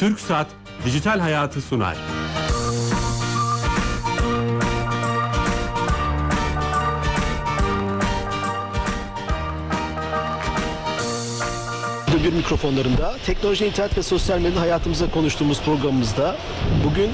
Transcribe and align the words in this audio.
TürkSat 0.00 0.46
Dijital 0.84 1.20
Hayatı 1.20 1.60
sunar. 1.60 1.96
bir 12.24 12.32
mikrofonlarında 12.32 13.16
teknoloji, 13.26 13.66
internet 13.66 13.98
ve 13.98 14.02
sosyal 14.02 14.38
medyanın 14.38 14.56
hayatımıza 14.56 15.10
konuştuğumuz 15.10 15.60
programımızda 15.62 16.36
bugün 16.84 17.10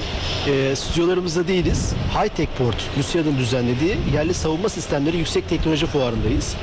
e, 0.47 0.75
stüdyolarımızda 0.75 1.47
değiliz. 1.47 1.93
High 2.13 2.35
Tech 2.35 2.49
Port, 2.57 2.75
Rusya'nın 2.97 3.37
düzenlediği 3.37 3.97
yerli 4.13 4.33
savunma 4.33 4.69
sistemleri 4.69 5.17
yüksek 5.17 5.49
teknoloji 5.49 5.85
fuarındayız. 5.85 6.55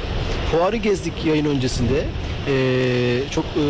Fuarı 0.51 0.77
gezdik 0.77 1.27
yayın 1.27 1.45
öncesinde. 1.45 2.05
E, 2.49 3.21
çok 3.31 3.45
e, 3.45 3.65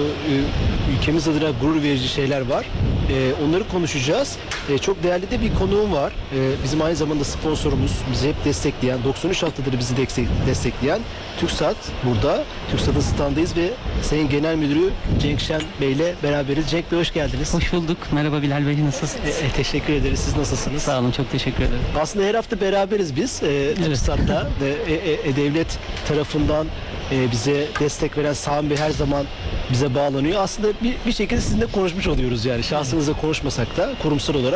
ülkemiz 0.96 1.28
adına 1.28 1.50
gurur 1.50 1.82
verici 1.82 2.08
şeyler 2.08 2.40
var. 2.40 2.66
E, 3.10 3.44
onları 3.48 3.68
konuşacağız. 3.68 4.36
E, 4.70 4.78
çok 4.78 5.02
değerli 5.02 5.30
de 5.30 5.40
bir 5.40 5.54
konuğum 5.54 5.92
var. 5.92 6.12
E, 6.12 6.64
bizim 6.64 6.82
aynı 6.82 6.96
zamanda 6.96 7.24
sponsorumuz, 7.24 7.92
bizi 8.12 8.28
hep 8.28 8.44
destekleyen, 8.44 8.98
93 9.04 9.42
haftadır 9.42 9.78
bizi 9.78 9.96
destek- 9.96 10.28
destekleyen 10.46 11.00
TürkSat 11.40 11.76
burada. 12.04 12.44
TürkSat'ın 12.70 13.00
standındayız 13.00 13.56
ve 13.56 13.70
Sayın 14.02 14.28
Genel 14.28 14.56
Müdürü 14.56 14.90
Cenk 15.22 15.40
Şen 15.40 15.62
Bey 15.80 15.92
ile 15.92 16.14
beraberiz. 16.22 16.70
Cenk 16.70 16.92
Bey 16.92 16.98
hoş 16.98 17.12
geldiniz. 17.12 17.54
Hoş 17.54 17.72
bulduk. 17.72 17.96
Merhaba 18.12 18.42
Bilal 18.42 18.66
Bey 18.66 18.84
nasılsınız? 18.84 19.26
E, 19.42 19.46
e, 19.46 19.50
teşekkür 19.56 19.92
ederiz. 19.92 20.18
Siz 20.20 20.36
nasılsınız? 20.36 20.82
Sağ 20.82 21.00
olun 21.00 21.10
çok 21.10 21.30
teşekkür 21.30 21.62
ederim. 21.64 21.80
Aslında 22.00 22.24
her 22.26 22.34
hafta 22.34 22.60
beraberiz 22.60 23.16
biz. 23.16 23.42
E, 23.42 23.74
TürkSat'ta 23.74 24.48
ve 24.60 24.92
e, 24.92 24.94
e, 24.94 25.28
e, 25.30 25.36
devlet 25.36 25.78
tarafından 26.08 26.66
e, 27.12 27.30
bize 27.32 27.66
destek 27.80 28.18
veren 28.18 28.32
Sami 28.32 28.70
Bey 28.70 28.76
her 28.76 28.90
zaman 28.90 29.26
bize 29.72 29.94
bağlanıyor. 29.94 30.42
Aslında 30.42 30.68
bir, 30.82 30.94
bir 31.06 31.12
şekilde 31.12 31.40
sizinle 31.40 31.66
konuşmuş 31.66 32.06
oluyoruz 32.08 32.44
yani. 32.44 32.62
Şahsınızla 32.62 33.12
konuşmasak 33.20 33.76
da 33.76 33.90
kurumsal 34.02 34.34
olarak. 34.34 34.53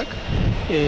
E, 0.70 0.76
e, 0.76 0.78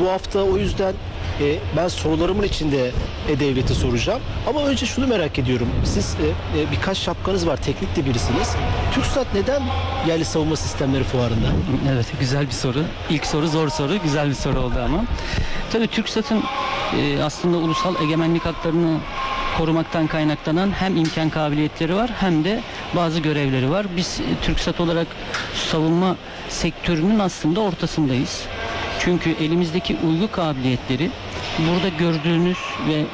bu 0.00 0.10
hafta 0.10 0.42
o 0.42 0.56
yüzden 0.56 0.94
e, 1.40 1.56
ben 1.76 1.88
sorularımın 1.88 2.42
içinde 2.42 2.90
E-Devlet'i 3.28 3.74
soracağım. 3.74 4.20
Ama 4.48 4.66
önce 4.66 4.86
şunu 4.86 5.06
merak 5.06 5.38
ediyorum. 5.38 5.68
Siz 5.84 6.16
e, 6.54 6.60
e, 6.60 6.70
birkaç 6.70 6.98
şapkanız 6.98 7.46
var, 7.46 7.56
teknik 7.56 7.96
de 7.96 8.04
birisiniz. 8.06 8.54
TürkSat 8.94 9.26
neden 9.34 9.62
yerli 10.08 10.24
savunma 10.24 10.56
sistemleri 10.56 11.04
fuarında? 11.04 11.46
Evet 11.92 12.06
güzel 12.20 12.46
bir 12.46 12.52
soru. 12.52 12.84
İlk 13.10 13.26
soru 13.26 13.48
zor 13.48 13.68
soru. 13.68 13.92
Güzel 14.02 14.28
bir 14.28 14.34
soru 14.34 14.60
oldu 14.60 14.74
ama. 14.84 15.04
Tabii 15.72 15.86
TürkSat'ın 15.86 16.42
e, 17.00 17.22
aslında 17.22 17.56
ulusal 17.56 17.94
egemenlik 18.02 18.44
haklarını 18.44 18.98
korumaktan 19.58 20.06
kaynaklanan 20.06 20.70
hem 20.70 20.96
imkan 20.96 21.30
kabiliyetleri 21.30 21.94
var 21.96 22.10
hem 22.20 22.44
de 22.44 22.60
bazı 22.96 23.20
görevleri 23.20 23.70
var. 23.70 23.86
Biz 23.96 24.20
e, 24.20 24.44
TürkSat 24.44 24.80
olarak 24.80 25.06
savunma 25.70 26.16
sektörünün 26.48 27.18
aslında 27.18 27.60
ortasındayız. 27.60 28.42
Çünkü 29.00 29.30
elimizdeki 29.30 29.96
uygu 30.08 30.30
kabiliyetleri 30.30 31.10
burada 31.58 31.88
gördüğünüz 31.88 32.58
ve 32.88 33.04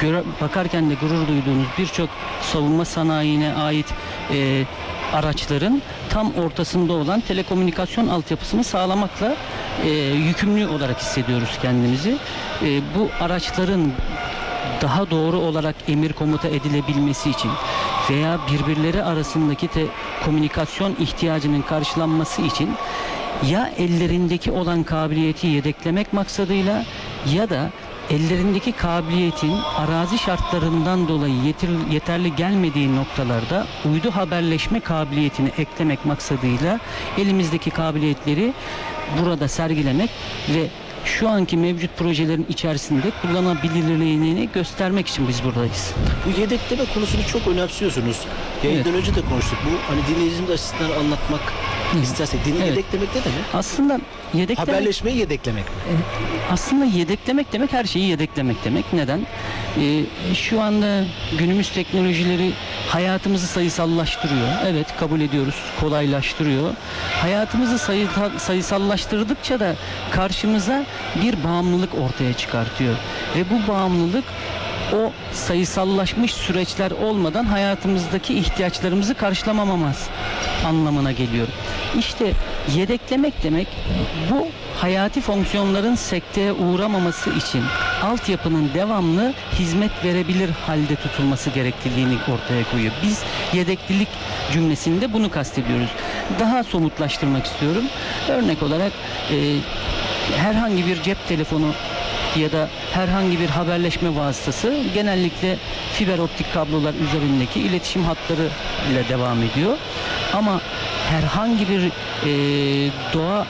göre, 0.00 0.22
bakarken 0.40 0.90
de 0.90 0.94
gurur 0.94 1.28
duyduğunuz 1.28 1.66
birçok 1.78 2.08
savunma 2.42 2.84
sanayine 2.84 3.54
ait 3.54 3.86
e, 4.32 4.64
araçların 5.12 5.82
tam 6.10 6.34
ortasında 6.34 6.92
olan 6.92 7.20
telekomünikasyon 7.20 8.08
altyapısını 8.08 8.64
sağlamakla 8.64 9.36
e, 9.84 9.88
yükümlü 10.28 10.66
olarak 10.66 11.00
hissediyoruz 11.00 11.58
kendimizi. 11.62 12.16
E, 12.62 12.80
bu 12.98 13.08
araçların 13.20 13.92
daha 14.84 15.10
doğru 15.10 15.36
olarak 15.38 15.74
emir 15.88 16.12
komuta 16.12 16.48
edilebilmesi 16.48 17.30
için 17.30 17.50
veya 18.10 18.38
birbirleri 18.52 19.02
arasındaki 19.04 19.68
te- 19.68 19.86
komünikasyon 20.24 20.96
ihtiyacının 21.00 21.62
karşılanması 21.62 22.42
için 22.42 22.70
ya 23.46 23.70
ellerindeki 23.78 24.50
olan 24.52 24.82
kabiliyeti 24.82 25.46
yedeklemek 25.46 26.12
maksadıyla 26.12 26.84
ya 27.34 27.50
da 27.50 27.70
ellerindeki 28.10 28.72
kabiliyetin 28.72 29.54
arazi 29.76 30.18
şartlarından 30.18 31.08
dolayı 31.08 31.34
yetir- 31.34 31.92
yeterli 31.92 32.36
gelmediği 32.36 32.96
noktalarda 32.96 33.66
uydu 33.92 34.10
haberleşme 34.10 34.80
kabiliyetini 34.80 35.50
eklemek 35.58 36.04
maksadıyla 36.04 36.80
elimizdeki 37.18 37.70
kabiliyetleri 37.70 38.52
burada 39.22 39.48
sergilemek 39.48 40.10
ve 40.48 40.68
şu 41.04 41.28
anki 41.28 41.56
mevcut 41.56 41.96
projelerin 41.98 42.46
içerisinde 42.48 43.06
kullanabilirliğini 43.22 44.48
göstermek 44.54 45.06
için 45.08 45.28
biz 45.28 45.44
buradayız. 45.44 45.92
Bu 46.26 46.40
yedekleme 46.40 46.82
konusunu 46.94 47.20
çok 47.32 47.46
önemsiyorsunuz. 47.48 48.16
Yayından 48.64 48.94
önce 48.94 49.14
de 49.14 49.20
konuştuk. 49.20 49.58
Bu 49.64 49.92
hani 49.94 50.00
dinleyicimiz 50.14 50.50
açısından 50.50 50.90
anlatmak 51.00 51.40
istersek. 52.02 52.44
Dini 52.44 52.56
Evet. 52.58 52.66
yedeklemek 52.66 53.08
ne 53.16 53.24
demek? 53.24 53.44
Aslında 53.54 54.00
yedeklemek 54.34 54.58
Haberleşmeyi 54.68 55.16
yedeklemek. 55.18 55.64
mi? 55.64 55.72
aslında 56.50 56.84
yedeklemek 56.84 57.52
demek 57.52 57.72
her 57.72 57.84
şeyi 57.84 58.08
yedeklemek 58.08 58.64
demek. 58.64 58.92
Neden? 58.92 59.20
Ee, 59.80 60.00
şu 60.34 60.60
anda 60.62 61.04
günümüz 61.38 61.70
teknolojileri 61.70 62.50
hayatımızı 62.94 63.46
sayısallaştırıyor. 63.46 64.48
Evet 64.66 64.86
kabul 65.00 65.20
ediyoruz. 65.20 65.54
Kolaylaştırıyor. 65.80 66.70
Hayatımızı 67.22 67.78
sayı, 67.78 68.08
sayısallaştırdıkça 68.38 69.60
da 69.60 69.74
karşımıza 70.10 70.84
bir 71.22 71.44
bağımlılık 71.44 71.94
ortaya 71.94 72.32
çıkartıyor. 72.32 72.94
Ve 73.36 73.44
bu 73.50 73.72
bağımlılık 73.72 74.24
o 74.92 75.12
sayısallaşmış 75.32 76.34
süreçler 76.34 76.90
olmadan 76.90 77.44
hayatımızdaki 77.44 78.38
ihtiyaçlarımızı 78.38 79.14
karşılamamamız 79.14 80.08
anlamına 80.66 81.12
geliyor. 81.12 81.46
İşte 81.98 82.32
yedeklemek 82.74 83.42
demek 83.42 83.68
bu 84.30 84.48
hayati 84.80 85.20
fonksiyonların 85.20 85.94
sekteye 85.94 86.52
uğramaması 86.52 87.30
için 87.30 87.62
altyapının 88.04 88.70
devamlı 88.74 89.32
hizmet 89.58 90.04
verebilir 90.04 90.50
halde 90.66 90.96
tutulması 90.96 91.50
gerekliliğini 91.50 92.14
ortaya 92.14 92.70
koyuyor. 92.70 92.92
Biz 93.02 93.22
yedeklilik 93.52 94.08
cümlesinde 94.52 95.12
bunu 95.12 95.30
kastediyoruz. 95.30 95.88
Daha 96.40 96.64
somutlaştırmak 96.64 97.46
istiyorum. 97.46 97.84
Örnek 98.28 98.62
olarak 98.62 98.92
e, 99.30 99.56
herhangi 100.36 100.86
bir 100.86 101.02
cep 101.02 101.28
telefonu 101.28 101.66
ya 102.36 102.52
da 102.52 102.68
herhangi 102.92 103.40
bir 103.40 103.48
haberleşme 103.48 104.16
vasıtası 104.16 104.76
genellikle 104.94 105.56
fiber 105.92 106.18
optik 106.18 106.54
kablolar 106.54 106.94
üzerindeki 106.94 107.60
iletişim 107.60 108.04
hatları 108.04 108.48
ile 108.92 109.08
devam 109.08 109.42
ediyor. 109.42 109.76
Ama 110.32 110.60
herhangi 111.10 111.68
bir 111.68 111.82
e, 111.82 112.30
doğa 113.12 113.46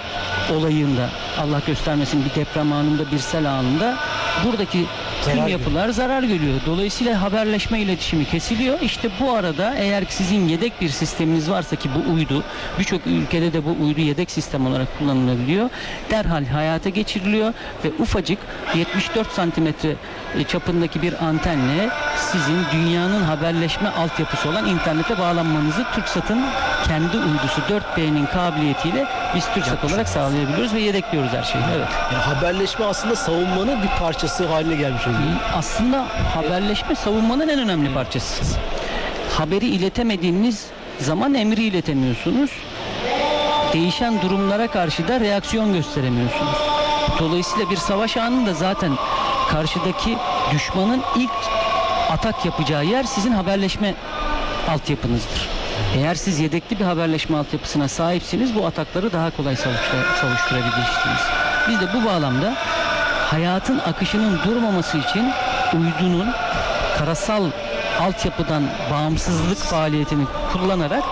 olayında 0.52 1.08
Allah 1.38 1.60
göstermesin 1.66 2.24
bir 2.24 2.40
deprem 2.40 2.72
anında 2.72 3.12
bir 3.12 3.18
sel 3.18 3.50
anında 3.50 3.96
buradaki 4.44 4.84
tüm 5.24 5.34
Zarar 5.34 5.48
yapılar 5.48 5.88
zarar 5.88 6.22
görüyor. 6.22 6.60
Dolayısıyla 6.66 7.22
haberleşme 7.22 7.80
iletişimi 7.80 8.24
kesiliyor. 8.24 8.80
İşte 8.80 9.10
bu 9.20 9.32
arada 9.32 9.74
eğer 9.74 10.04
sizin 10.08 10.48
yedek 10.48 10.80
bir 10.80 10.88
sisteminiz 10.88 11.50
varsa 11.50 11.76
ki 11.76 11.88
bu 11.94 12.12
uydu 12.12 12.44
birçok 12.78 13.06
ülkede 13.06 13.52
de 13.52 13.64
bu 13.64 13.84
uydu 13.84 14.00
yedek 14.00 14.30
sistem 14.30 14.66
olarak 14.66 14.98
kullanılabiliyor. 14.98 15.70
Derhal 16.10 16.44
hayata 16.44 16.88
geçiriliyor 16.88 17.52
ve 17.84 17.90
ufacık 17.98 18.38
74 18.74 19.32
santimetre 19.32 19.96
e, 20.38 20.44
çapındaki 20.44 21.02
bir 21.02 21.24
antenle 21.24 21.88
sizin 22.32 22.64
dünyanın 22.72 23.22
haberleşme 23.22 23.88
altyapısı 23.88 24.48
olan 24.48 24.66
internete 24.66 25.18
bağlanmanızı 25.18 25.84
TürkSat'ın 25.94 26.42
kendi 26.86 27.16
uydusu 27.16 27.60
4B'nin 27.60 28.26
kabiliyetiyle 28.26 29.06
biz 29.34 29.44
TürkSat 29.54 29.84
olarak 29.84 30.08
sağlayabiliyoruz 30.08 30.74
ve 30.74 30.80
yedekliyoruz 30.80 31.32
her 31.32 31.42
şeyi. 31.42 31.64
Evet. 31.76 31.88
Yani 32.12 32.22
haberleşme 32.22 32.84
aslında 32.84 33.16
savunmanın 33.16 33.82
bir 33.82 33.88
parçası 34.00 34.46
haline 34.46 34.74
gelmiş 34.74 35.06
oluyor. 35.06 35.20
Aslında 35.54 36.04
haberleşme 36.34 36.94
savunmanın 36.94 37.48
en 37.48 37.58
önemli 37.58 37.94
parçası. 37.94 38.44
Haberi 39.32 39.66
iletemediğiniz 39.66 40.66
zaman 41.00 41.34
emri 41.34 41.62
iletemiyorsunuz. 41.62 42.50
Değişen 43.72 44.22
durumlara 44.22 44.66
karşı 44.66 45.08
da 45.08 45.20
reaksiyon 45.20 45.72
gösteremiyorsunuz. 45.72 46.56
Dolayısıyla 47.18 47.70
bir 47.70 47.76
savaş 47.76 48.16
anında 48.16 48.54
zaten 48.54 48.92
karşıdaki 49.50 50.18
düşmanın 50.52 51.02
ilk 51.16 51.30
atak 52.10 52.44
yapacağı 52.44 52.84
yer 52.84 53.02
sizin 53.04 53.32
haberleşme 53.32 53.94
altyapınızdır. 54.68 55.48
Eğer 55.96 56.14
siz 56.14 56.40
yedekli 56.40 56.78
bir 56.78 56.84
haberleşme 56.84 57.36
altyapısına 57.38 57.88
sahipsiniz 57.88 58.54
bu 58.54 58.66
atakları 58.66 59.12
daha 59.12 59.36
kolay 59.36 59.54
savuştura- 59.54 60.20
savuşturabilirsiniz. 60.20 61.20
Biz 61.68 61.80
de 61.80 61.84
bu 61.94 62.04
bağlamda 62.06 62.54
hayatın 63.30 63.78
akışının 63.78 64.38
durmaması 64.44 64.98
için 64.98 65.32
uydunun 65.74 66.28
karasal 66.98 67.44
altyapıdan 68.00 68.62
bağımsızlık 68.92 69.58
faaliyetini 69.58 70.24
kullanarak 70.52 71.02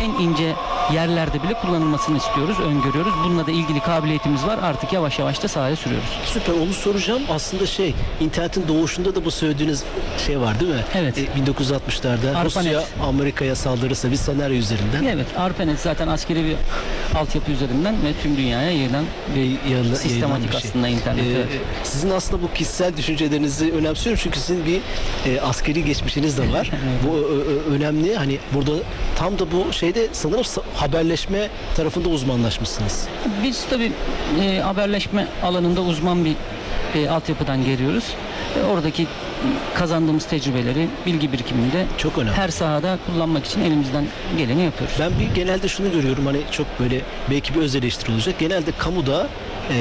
en 0.00 0.10
ince 0.10 0.52
yerlerde 0.92 1.42
bile 1.42 1.54
kullanılmasını 1.54 2.16
istiyoruz, 2.16 2.60
öngörüyoruz. 2.60 3.12
Bununla 3.24 3.46
da 3.46 3.50
ilgili 3.50 3.80
kabiliyetimiz 3.80 4.46
var. 4.46 4.58
Artık 4.62 4.92
yavaş 4.92 5.18
yavaş 5.18 5.42
da 5.42 5.48
sahaya 5.48 5.76
sürüyoruz. 5.76 6.08
Süper 6.26 6.52
onu 6.52 6.72
soracağım. 6.72 7.22
Aslında 7.30 7.66
şey 7.66 7.94
internetin 8.20 8.68
doğuşunda 8.68 9.14
da 9.14 9.24
bu 9.24 9.30
söylediğiniz 9.30 9.84
şey 10.26 10.40
var 10.40 10.60
değil 10.60 10.74
mi? 10.74 10.84
Evet. 10.94 11.18
E, 11.18 11.22
1960'larda 11.22 12.36
ARPANET. 12.36 12.44
Rusya 12.44 12.84
Amerika'ya 13.08 13.56
saldırırsa 13.56 14.10
bir 14.10 14.16
senaryo 14.16 14.56
üzerinden 14.56 15.04
Evet, 15.04 15.26
ARPANET 15.38 15.80
zaten 15.80 16.08
askeri 16.08 16.44
bir 16.44 16.56
altyapı 17.14 17.52
üzerinden 17.52 17.94
ve 17.94 18.12
tüm 18.22 18.36
dünyaya 18.36 18.70
yayılan 18.70 19.04
ve 19.36 19.40
yayınla- 19.40 19.96
Sistematik 19.96 20.10
yayınlanan 20.10 20.42
bir 20.42 20.48
şey. 20.60 20.70
aslında 20.70 20.88
internet, 20.88 21.24
Ee, 21.24 21.30
evet. 21.30 21.48
Sizin 21.82 22.10
aslında 22.10 22.42
bu 22.42 22.52
kişisel 22.52 22.96
düşüncelerinizi 22.96 23.72
önemsiyorum 23.72 24.20
çünkü 24.24 24.38
sizin 24.40 24.66
bir 24.66 24.80
e, 25.30 25.40
askeri 25.40 25.84
geçmişiniz 25.84 26.38
de 26.38 26.52
var. 26.52 26.70
bu 27.08 27.16
ö- 27.16 27.74
önemli. 27.74 28.14
Hani 28.16 28.38
burada 28.54 28.72
tam 29.18 29.38
da 29.38 29.52
bu 29.52 29.72
şeyde 29.72 30.08
sanırım 30.12 30.40
sa- 30.42 30.62
haberleşme 30.74 31.48
tarafında 31.76 32.08
uzmanlaşmışsınız. 32.08 33.06
Biz 33.42 33.64
tabii 33.70 33.92
e, 34.42 34.58
haberleşme 34.60 35.28
alanında 35.42 35.80
uzman 35.80 36.24
bir 36.24 36.34
e, 36.94 37.08
altyapıdan 37.10 37.64
geliyoruz. 37.64 38.04
E, 38.60 38.64
oradaki 38.66 39.06
kazandığımız 39.74 40.24
tecrübeleri, 40.26 40.88
bilgi 41.06 41.32
birikiminde 41.32 41.86
Çok 41.98 42.18
önemli. 42.18 42.32
her 42.36 42.48
sahada 42.48 42.98
kullanmak 43.06 43.46
için 43.46 43.60
elimizden 43.60 44.04
geleni 44.38 44.62
yapıyoruz. 44.64 44.96
Ben 45.00 45.10
bir 45.20 45.34
genelde 45.34 45.68
şunu 45.68 45.92
görüyorum 45.92 46.26
hani 46.26 46.38
çok 46.50 46.66
böyle 46.80 47.00
belki 47.30 47.54
bir 47.54 47.60
öz 47.60 47.74
eleştiri 47.74 48.12
olacak. 48.12 48.34
Genelde 48.38 48.70
kamuda 48.78 49.28
e, 49.70 49.76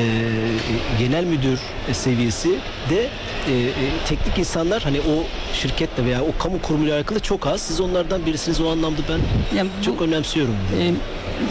genel 1.00 1.24
müdür 1.24 1.60
seviyesi 1.92 2.50
de 2.90 3.02
e, 3.02 3.54
e, 3.54 3.70
teknik 4.08 4.38
insanlar 4.38 4.84
hani 4.84 5.00
o 5.00 5.24
şirketle 5.56 6.06
veya 6.06 6.22
o 6.22 6.38
kamu 6.44 6.62
kurumuyla 6.62 6.96
alakalı 6.96 7.20
çok 7.20 7.48
az. 7.48 7.62
Siz 7.62 7.82
onlardan 7.82 8.26
birisiniz 8.26 8.62
o 8.62 8.70
anlamda 8.72 9.02
ben 9.10 9.58
Yani 9.58 9.70
bu- 9.80 9.86
çok 9.86 10.02
önemsiyorum. 10.02 10.56
Ee, 10.80 10.92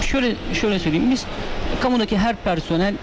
şöyle 0.06 0.34
şöyle 0.60 0.78
söyleyeyim 0.78 1.10
biz 1.10 1.24
kamudaki 1.82 2.18
her 2.18 2.36
personel 2.36 2.94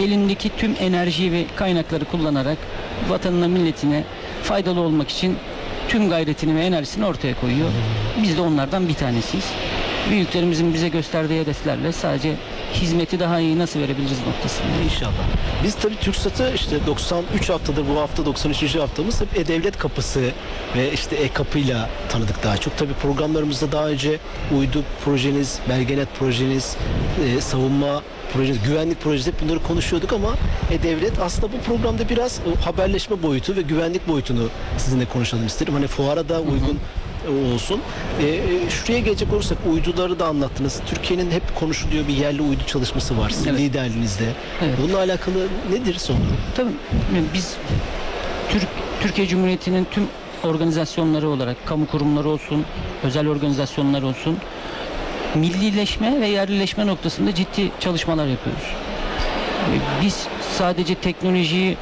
elindeki 0.00 0.50
tüm 0.56 0.74
enerjiyi 0.80 1.32
ve 1.32 1.44
kaynakları 1.56 2.04
kullanarak 2.04 2.58
vatanına 3.08 3.48
milletine 3.48 4.04
faydalı 4.46 4.80
olmak 4.80 5.10
için 5.10 5.36
tüm 5.88 6.08
gayretini 6.08 6.54
ve 6.54 6.64
enerjisini 6.64 7.04
ortaya 7.04 7.40
koyuyor. 7.40 7.68
Biz 8.22 8.36
de 8.36 8.40
onlardan 8.40 8.88
bir 8.88 8.94
tanesiyiz. 8.94 9.46
Büyüklerimizin 10.10 10.74
bize 10.74 10.88
gösterdiği 10.88 11.40
hedeflerle 11.40 11.92
sadece 11.92 12.32
hizmeti 12.80 13.20
daha 13.20 13.40
iyi 13.40 13.58
nasıl 13.58 13.80
verebiliriz 13.80 14.18
noktasında. 14.26 14.66
İnşallah. 14.84 15.12
Biz 15.64 15.74
tabii 15.74 15.96
TürkSat'ı 15.96 16.52
işte 16.54 16.86
93 16.86 17.50
haftadır 17.50 17.84
bu 17.94 18.00
hafta 18.00 18.26
93. 18.26 18.74
haftamız 18.76 19.20
hep 19.20 19.38
E-Devlet 19.38 19.78
Kapısı 19.78 20.20
ve 20.76 20.92
işte 20.92 21.16
E-Kapı'yla 21.16 21.88
tanıdık 22.08 22.44
daha 22.44 22.56
çok. 22.56 22.78
Tabii 22.78 22.92
programlarımızda 22.92 23.72
daha 23.72 23.88
önce 23.88 24.18
uydu 24.58 24.82
projeniz, 25.04 25.58
belgenet 25.68 26.08
projeniz, 26.18 26.76
e, 27.26 27.40
savunma 27.40 28.02
projeniz, 28.32 28.62
güvenlik 28.62 29.00
projesi 29.00 29.32
hep 29.32 29.42
bunları 29.42 29.62
konuşuyorduk 29.62 30.12
ama 30.12 30.34
E-Devlet 30.70 31.18
aslında 31.18 31.52
bu 31.52 31.58
programda 31.58 32.08
biraz 32.08 32.40
o 32.46 32.66
haberleşme 32.66 33.22
boyutu 33.22 33.56
ve 33.56 33.62
güvenlik 33.62 34.08
boyutunu 34.08 34.48
sizinle 34.78 35.04
konuşalım 35.04 35.46
isterim. 35.46 35.74
Hani 35.74 35.86
fuara 35.86 36.28
da 36.28 36.40
uygun 36.40 36.78
olsun. 37.54 37.80
E, 38.20 38.26
e, 38.26 38.70
şuraya 38.70 38.98
gelecek 39.00 39.32
olursak 39.32 39.58
uyduları 39.72 40.18
da 40.18 40.26
anlattınız. 40.26 40.80
Türkiye'nin 40.86 41.30
hep 41.30 41.54
konuşuluyor 41.54 42.08
bir 42.08 42.14
yerli 42.16 42.42
uydu 42.42 42.60
çalışması 42.66 43.18
var 43.18 43.30
sizin 43.30 43.50
Evet. 43.50 43.60
liderliğinizde. 43.60 44.24
Evet. 44.64 44.74
Bununla 44.82 44.98
alakalı 44.98 45.46
nedir 45.72 45.94
son 45.98 46.16
durum? 46.16 46.36
Tabii 46.56 46.70
biz 47.34 47.56
Türk 48.50 48.66
Türkiye 49.02 49.26
Cumhuriyeti'nin 49.28 49.86
tüm 49.90 50.04
organizasyonları 50.44 51.28
olarak 51.28 51.66
kamu 51.66 51.86
kurumları 51.86 52.28
olsun, 52.28 52.64
özel 53.02 53.28
organizasyonlar 53.28 54.02
olsun 54.02 54.36
millileşme 55.34 56.20
ve 56.20 56.26
yerlileşme 56.28 56.86
noktasında 56.86 57.34
ciddi 57.34 57.70
çalışmalar 57.80 58.26
yapıyoruz. 58.26 58.62
Ee, 58.62 60.04
Biz 60.04 60.26
sadece 60.58 60.94
teknolojiyi 60.94 61.76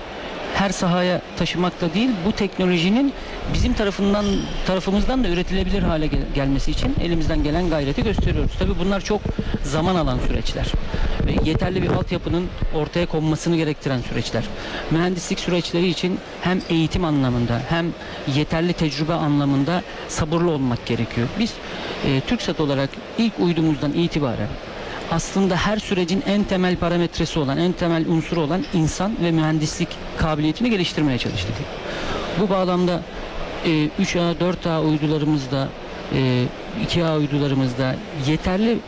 her 0.55 0.71
sahaya 0.71 1.21
taşımakla 1.39 1.95
değil, 1.95 2.11
bu 2.27 2.33
teknolojinin 2.33 3.13
bizim 3.55 3.75
tarafından 3.75 4.25
tarafımızdan 4.67 5.25
da 5.25 5.29
üretilebilir 5.29 5.83
hale 5.83 6.07
gel- 6.07 6.21
gelmesi 6.35 6.71
için 6.71 6.97
elimizden 7.03 7.43
gelen 7.43 7.71
gayreti 7.71 8.03
gösteriyoruz. 8.05 8.53
Tabii 8.59 8.79
bunlar 8.79 9.01
çok 9.01 9.21
zaman 9.65 9.95
alan 9.97 10.19
süreçler 10.29 10.67
ve 11.27 11.33
yeterli 11.51 11.83
bir 11.83 11.89
altyapının 11.89 12.49
ortaya 12.75 13.07
konmasını 13.07 13.57
gerektiren 13.57 14.01
süreçler. 14.01 14.45
Mühendislik 14.91 15.41
süreçleri 15.41 15.89
için 15.89 16.19
hem 16.43 16.61
eğitim 16.69 17.05
anlamında 17.05 17.61
hem 17.69 17.87
yeterli 18.35 18.73
tecrübe 18.73 19.13
anlamında 19.13 19.83
sabırlı 20.09 20.51
olmak 20.51 20.87
gerekiyor. 20.87 21.29
Biz 21.39 21.53
e, 22.07 22.21
TürkSat 22.21 22.61
olarak 22.61 22.91
ilk 23.19 23.33
uydumuzdan 23.39 23.93
itibaren 23.93 24.49
aslında 25.11 25.57
her 25.57 25.79
sürecin 25.79 26.23
en 26.27 26.45
temel 26.45 26.77
parametresi 26.77 27.39
olan, 27.39 27.59
en 27.59 27.73
temel 27.73 28.09
unsuru 28.09 28.41
olan 28.41 28.65
insan 28.75 29.13
ve 29.23 29.31
mühendislik 29.31 29.89
kabiliyetini 30.19 30.71
geliştirmeye 30.71 31.19
çalıştık. 31.19 31.55
Bu 32.41 32.51
bağlamda 32.51 33.03
e, 33.65 33.69
3A, 33.69 34.35
4A 34.39 34.81
uydularımızda, 34.81 35.69
e, 36.15 36.45
2A 36.87 37.19
uydularımızda 37.19 37.97
yeterli 38.27 38.79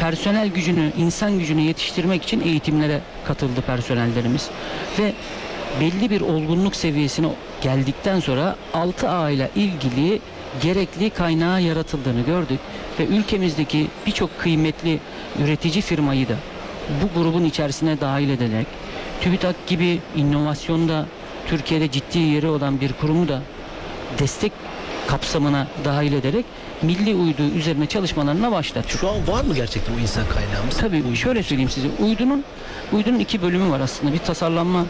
personel 0.00 0.48
gücünü, 0.48 0.92
insan 0.98 1.38
gücünü 1.38 1.60
yetiştirmek 1.60 2.22
için 2.22 2.40
eğitimlere 2.40 3.00
katıldı 3.26 3.60
personellerimiz. 3.62 4.50
Ve 4.98 5.12
belli 5.80 6.10
bir 6.10 6.20
olgunluk 6.20 6.76
seviyesine 6.76 7.28
geldikten 7.60 8.20
sonra 8.20 8.56
6A 8.74 9.32
ile 9.32 9.50
ilgili 9.56 10.20
gerekli 10.62 11.10
kaynağı 11.10 11.62
yaratıldığını 11.62 12.20
gördük 12.20 12.60
ve 13.00 13.04
ülkemizdeki 13.06 13.86
birçok 14.06 14.38
kıymetli 14.38 14.98
üretici 15.44 15.82
firmayı 15.82 16.28
da 16.28 16.34
bu 17.02 17.20
grubun 17.20 17.44
içerisine 17.44 18.00
dahil 18.00 18.28
ederek 18.30 18.66
TÜBİTAK 19.20 19.66
gibi 19.66 20.00
inovasyonda 20.16 21.06
Türkiye'de 21.48 21.90
ciddi 21.90 22.18
yeri 22.18 22.48
olan 22.48 22.80
bir 22.80 22.92
kurumu 22.92 23.28
da 23.28 23.42
destek 24.18 24.52
kapsamına 25.06 25.66
dahil 25.84 26.12
ederek 26.12 26.44
milli 26.82 27.14
uydu 27.14 27.42
üzerine 27.56 27.86
çalışmalarına 27.86 28.52
başlattık. 28.52 29.00
Şu 29.00 29.08
an 29.08 29.28
var 29.28 29.44
mı 29.44 29.54
gerçekten 29.54 29.94
o 29.94 29.98
insan 29.98 30.24
kaynağımız? 30.28 30.76
Tabii 30.76 30.96
Uydu. 30.96 31.16
şöyle 31.16 31.42
söyleyeyim 31.42 31.70
size. 31.70 31.88
Uydunun 32.00 32.44
uydunun 32.92 33.18
iki 33.18 33.42
bölümü 33.42 33.70
var 33.70 33.80
aslında. 33.80 34.12
Bir 34.12 34.18
tasarlanma 34.18 34.84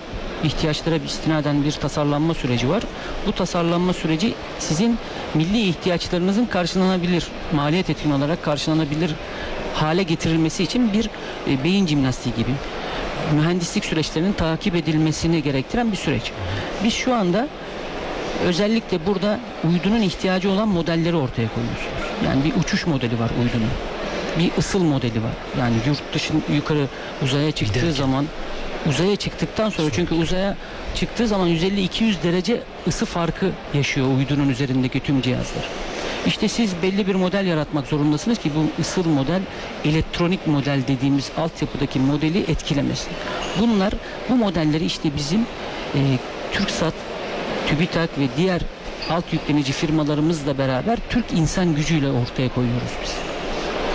ihtiyaçlara 0.44 0.96
istinaden 0.96 1.64
bir 1.64 1.72
tasarlanma 1.72 2.34
süreci 2.34 2.68
var. 2.68 2.82
Bu 3.26 3.32
tasarlanma 3.32 3.92
süreci 3.92 4.34
sizin 4.58 4.98
milli 5.34 5.60
ihtiyaçlarınızın 5.68 6.46
karşılanabilir, 6.46 7.26
maliyet 7.52 7.90
etkin 7.90 8.10
olarak 8.10 8.44
karşılanabilir 8.44 9.14
hale 9.74 10.02
getirilmesi 10.02 10.62
için 10.62 10.92
bir 10.92 11.10
e, 11.48 11.64
beyin 11.64 11.86
jimnastiği 11.86 12.34
gibi 12.34 12.50
mühendislik 13.34 13.84
süreçlerinin 13.84 14.32
takip 14.32 14.74
edilmesini 14.74 15.42
gerektiren 15.42 15.92
bir 15.92 15.96
süreç. 15.96 16.32
Biz 16.84 16.94
şu 16.94 17.14
anda 17.14 17.48
özellikle 18.44 19.06
burada 19.06 19.40
uydunun 19.70 20.02
ihtiyacı 20.02 20.50
olan 20.50 20.68
modelleri 20.68 21.16
ortaya 21.16 21.48
koyuyorsunuz. 21.54 22.24
Yani 22.26 22.44
bir 22.44 22.60
uçuş 22.60 22.86
modeli 22.86 23.18
var 23.18 23.30
uydunun. 23.30 23.70
Bir 24.38 24.50
ısıl 24.58 24.82
modeli 24.82 25.22
var. 25.22 25.32
Yani 25.58 25.74
yurt 25.86 26.14
dışın 26.14 26.42
yukarı 26.54 26.86
uzaya 27.22 27.50
çıktığı 27.50 27.78
Giderken. 27.78 27.90
zaman 27.90 28.26
uzaya 28.86 29.16
çıktıktan 29.16 29.70
sonra 29.70 29.88
çünkü 29.92 30.14
uzaya 30.14 30.56
çıktığı 30.94 31.28
zaman 31.28 31.48
150-200 31.48 32.22
derece 32.22 32.60
ısı 32.86 33.06
farkı 33.06 33.50
yaşıyor 33.74 34.06
uydunun 34.18 34.48
üzerindeki 34.48 35.00
tüm 35.00 35.22
cihazlar. 35.22 35.68
İşte 36.26 36.48
siz 36.48 36.72
belli 36.82 37.06
bir 37.06 37.14
model 37.14 37.46
yaratmak 37.46 37.86
zorundasınız 37.86 38.38
ki 38.38 38.50
bu 38.54 38.80
ısıl 38.82 39.06
model 39.06 39.40
elektronik 39.84 40.46
model 40.46 40.80
dediğimiz 40.88 41.30
altyapıdaki 41.36 42.00
modeli 42.00 42.38
etkilemesin. 42.38 43.08
Bunlar 43.60 43.92
bu 44.28 44.36
modelleri 44.36 44.84
işte 44.84 45.16
bizim 45.16 45.40
e, 45.94 46.00
TürkSat, 46.52 46.94
TÜBİTAK 47.68 48.18
ve 48.18 48.28
diğer 48.36 48.60
alt 49.10 49.32
yüklenici 49.32 49.72
firmalarımızla 49.72 50.58
beraber 50.58 50.98
Türk 51.10 51.24
insan 51.32 51.74
gücüyle 51.74 52.10
ortaya 52.10 52.48
koyuyoruz 52.54 52.92
biz. 53.02 53.14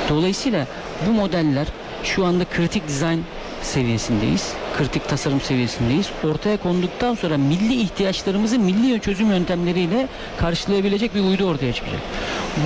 Dolayısıyla 0.10 0.68
bu 1.08 1.12
modeller 1.12 1.68
şu 2.04 2.25
anda 2.25 2.46
kritik 2.46 2.88
dizayn 2.88 3.20
seviyesindeyiz. 3.62 4.54
Kritik 4.77 5.10
tasarım 5.10 5.42
seviyesindeyiz. 5.42 6.10
Ortaya 6.24 6.58
konduktan 6.58 7.15
sonra 7.15 7.38
milli 7.38 7.74
ihtiyaçlarımızı 7.82 8.60
milli 8.60 9.00
çözüm 9.00 9.27
yöntemleriyle 9.32 10.08
karşılayabilecek 10.38 11.15
bir 11.15 11.20
uydu 11.20 11.46
ortaya 11.46 11.74
çıkacak. 11.74 12.00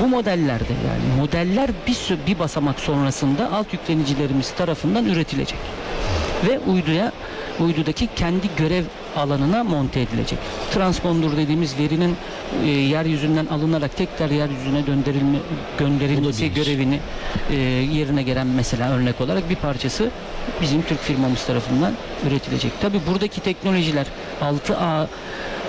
Bu 0.02 0.08
modellerde 0.08 0.74
yani 0.88 1.22
modeller 1.22 1.70
bir, 1.88 2.18
bir 2.28 2.40
basamak 2.40 2.80
sonrasında 2.80 3.52
alt 3.52 3.74
yüklenicilerimiz 3.74 4.52
tarafından 4.52 5.06
üretilecek. 5.06 5.60
Ve 6.48 6.60
uyduya 6.60 7.12
uydudaki 7.60 8.10
kendi 8.16 8.48
görev 8.58 8.84
alanına 9.16 9.64
monte 9.64 10.02
edilecek. 10.02 10.40
Transponder 10.72 11.38
dediğimiz 11.38 11.80
verinin 11.80 12.16
e, 12.64 12.68
yeryüzünden 12.68 13.46
alınarak 13.46 13.98
tekrar 13.98 14.30
yeryüzüne 14.30 14.88
döndürülme 14.88 15.38
gönderilmesi 15.78 16.54
görevini 16.54 17.00
e, 17.52 17.56
yerine 17.94 18.24
gelen 18.24 18.48
mesela 18.48 18.92
örnek 18.92 19.22
olarak 19.22 19.50
bir 19.50 19.56
parçası 19.56 20.10
bizim 20.62 20.82
Türk 20.82 21.00
firmamız 21.02 21.46
tarafından 21.46 21.94
üretilecek. 22.28 22.82
Tabi 22.82 23.00
buradaki 23.08 23.42
teknolojiler 23.42 24.06
6A 24.42 25.06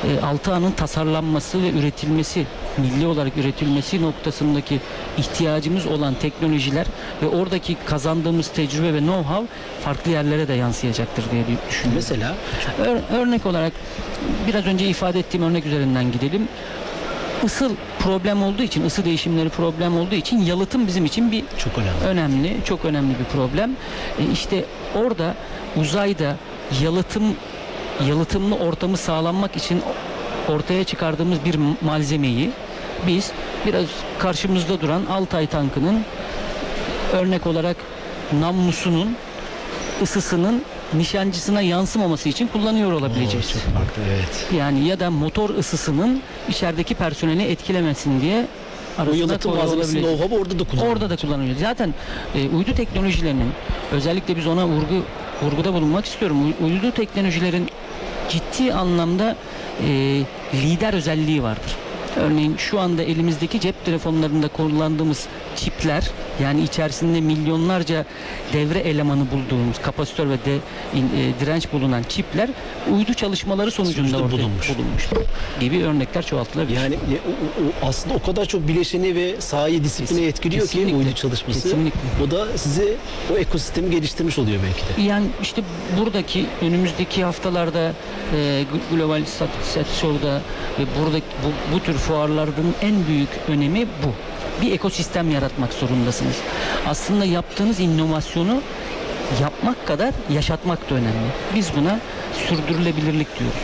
e, 0.05 0.09
6A'nın 0.49 0.71
tasarlanması 0.73 1.63
ve 1.63 1.71
üretilmesi, 1.71 2.47
milli 2.79 3.07
olarak 3.07 3.37
üretilmesi 3.37 4.03
noktasındaki 4.03 4.81
ihtiyacımız 5.19 5.87
olan 5.87 6.15
teknolojiler 6.15 6.87
ve 7.23 7.27
oradaki 7.27 7.77
kazandığımız 7.87 8.49
tecrübe 8.49 8.95
ve 8.95 8.99
know-how 8.99 9.45
farklı 9.85 10.11
yerlere 10.11 10.49
de 10.49 10.53
yansıyacaktır 10.55 11.25
diye 11.31 11.45
düşünüyorum. 11.69 11.93
Mesela 11.95 12.35
Ör- 12.83 13.17
örnek 13.21 13.47
olarak 13.47 13.73
biraz 14.47 14.67
önce 14.67 14.87
ifade 14.87 15.19
ettiğim 15.19 15.45
örnek 15.45 15.67
üzerinden 15.67 16.13
gidelim. 16.13 16.49
Isı 17.45 17.71
problem 17.99 18.43
olduğu 18.43 18.63
için, 18.63 18.85
ısı 18.87 19.05
değişimleri 19.05 19.49
problem 19.49 19.99
olduğu 19.99 20.15
için 20.15 20.39
yalıtım 20.39 20.87
bizim 20.87 21.05
için 21.05 21.33
bir 21.33 21.45
çok 21.59 21.79
önemli. 21.79 22.05
önemli, 22.05 22.57
çok 22.65 22.85
önemli 22.85 23.15
bir 23.19 23.25
problem. 23.25 23.71
E, 24.19 24.33
işte 24.33 24.65
orada 24.95 25.35
uzayda 25.77 26.37
yalıtım 26.83 27.37
yalıtımlı 28.09 28.55
ortamı 28.55 28.97
sağlanmak 28.97 29.57
için 29.57 29.83
ortaya 30.49 30.85
çıkardığımız 30.85 31.45
bir 31.45 31.59
malzemeyi 31.81 32.51
biz 33.07 33.33
biraz 33.67 33.85
karşımızda 34.19 34.81
duran 34.81 35.07
Altay 35.07 35.47
tankının 35.47 36.05
örnek 37.13 37.47
olarak 37.47 37.77
namlusunun 38.41 39.17
ısısının 40.03 40.63
nişancısına 40.95 41.61
yansımaması 41.61 42.29
için 42.29 42.47
kullanıyor 42.47 42.93
olabileceğiz. 42.93 43.47
Oo, 43.47 43.53
çok 43.53 43.63
farklı 43.75 44.03
evet. 44.15 44.47
Yani 44.57 44.87
ya 44.89 45.01
da 45.01 45.11
motor 45.11 45.51
ısısının 45.51 46.23
içerideki 46.49 46.95
personeli 46.95 47.43
etkilemesin 47.43 48.21
diye 48.21 48.47
O 49.03 49.07
Bu 49.13 49.15
yalıtım 49.17 49.57
malzemesinin 49.57 50.03
olabilir. 50.03 50.19
know-how 50.23 50.39
orada 50.41 50.59
da 50.59 50.65
kullanılıyor. 50.65 50.93
Orada 50.93 51.11
da 51.11 51.17
kullanılıyor. 51.17 51.57
Zaten 51.61 51.95
e, 52.35 52.49
uydu 52.49 52.75
teknolojilerinin 52.75 53.51
özellikle 53.93 54.37
biz 54.37 54.47
ona 54.47 54.67
vurgu 54.67 55.03
vurguda 55.43 55.73
bulunmak 55.73 56.05
istiyorum. 56.05 56.45
Uy- 56.47 56.67
Uydu 56.67 56.91
teknolojilerin 56.91 57.69
ciddi 58.29 58.73
anlamda 58.75 59.37
e, 59.89 60.21
lider 60.55 60.95
özelliği 60.95 61.43
vardır. 61.43 61.77
Örneğin 62.17 62.57
şu 62.57 62.81
anda 62.81 63.03
elimizdeki 63.03 63.61
cep 63.61 63.85
telefonlarında 63.85 64.49
kullandığımız 64.49 65.27
çipler 65.59 66.11
yani 66.43 66.63
içerisinde 66.63 67.21
milyonlarca 67.21 68.05
devre 68.53 68.79
elemanı 68.79 69.31
bulduğumuz 69.31 69.79
kapasitör 69.83 70.29
ve 70.29 70.33
de, 70.45 70.55
e, 70.57 70.61
direnç 71.41 71.73
bulunan 71.73 72.03
çipler 72.09 72.49
uydu 72.97 73.15
çalışmaları 73.15 73.71
sonucunda 73.71 74.09
Sonuçta 74.09 74.27
ortaya 74.27 74.43
bulunmuş. 74.43 74.69
bulunmuş 74.79 75.09
gibi 75.61 75.83
örnekler 75.85 76.27
çoğaltılabilir. 76.27 76.77
Yani 76.81 76.95
e, 76.95 76.99
o- 76.99 77.87
o- 77.87 77.89
aslında 77.89 78.15
o 78.15 78.23
kadar 78.23 78.45
çok 78.45 78.69
bileşeni 78.69 79.15
ve 79.15 79.41
sahayı 79.41 79.85
disipline 79.85 80.27
etkiliyor 80.27 80.67
ki 80.67 80.73
kesinlikle. 80.73 80.97
uydu 80.99 81.13
çalışması. 81.15 81.63
Kesinlikle. 81.63 82.01
O 82.27 82.31
da 82.31 82.59
sizi 82.59 82.95
o 83.35 83.39
ekosistemi 83.39 83.91
geliştirmiş 83.91 84.39
oluyor 84.39 84.61
belki 84.67 84.81
de. 85.03 85.09
Yani 85.09 85.27
işte 85.43 85.63
buradaki 86.01 86.47
önümüzdeki 86.63 87.25
haftalarda 87.25 87.93
e, 88.35 88.37
Gl- 88.37 88.97
Global 88.97 89.25
Sat 89.25 89.49
Set 89.65 89.87
Show'da 90.01 90.41
ve 90.79 90.83
buradaki 91.01 91.27
bu, 91.45 91.75
bu 91.75 91.81
tür 91.81 91.95
fuarların 91.95 92.75
en 92.83 93.07
büyük 93.07 93.29
önemi 93.49 93.87
bu. 94.05 94.13
Bir 94.63 94.73
ekosistem 94.73 95.31
yaratmak 95.31 95.73
zorundasınız. 95.73 96.37
Aslında 96.89 97.25
yaptığınız 97.25 97.81
inovasyonu 97.81 98.61
yapmak 99.43 99.87
kadar 99.87 100.15
yaşatmak 100.31 100.91
da 100.91 100.95
önemli. 100.95 101.29
Biz 101.55 101.71
buna 101.77 101.99
sürdürülebilirlik 102.49 103.39
diyoruz. 103.39 103.59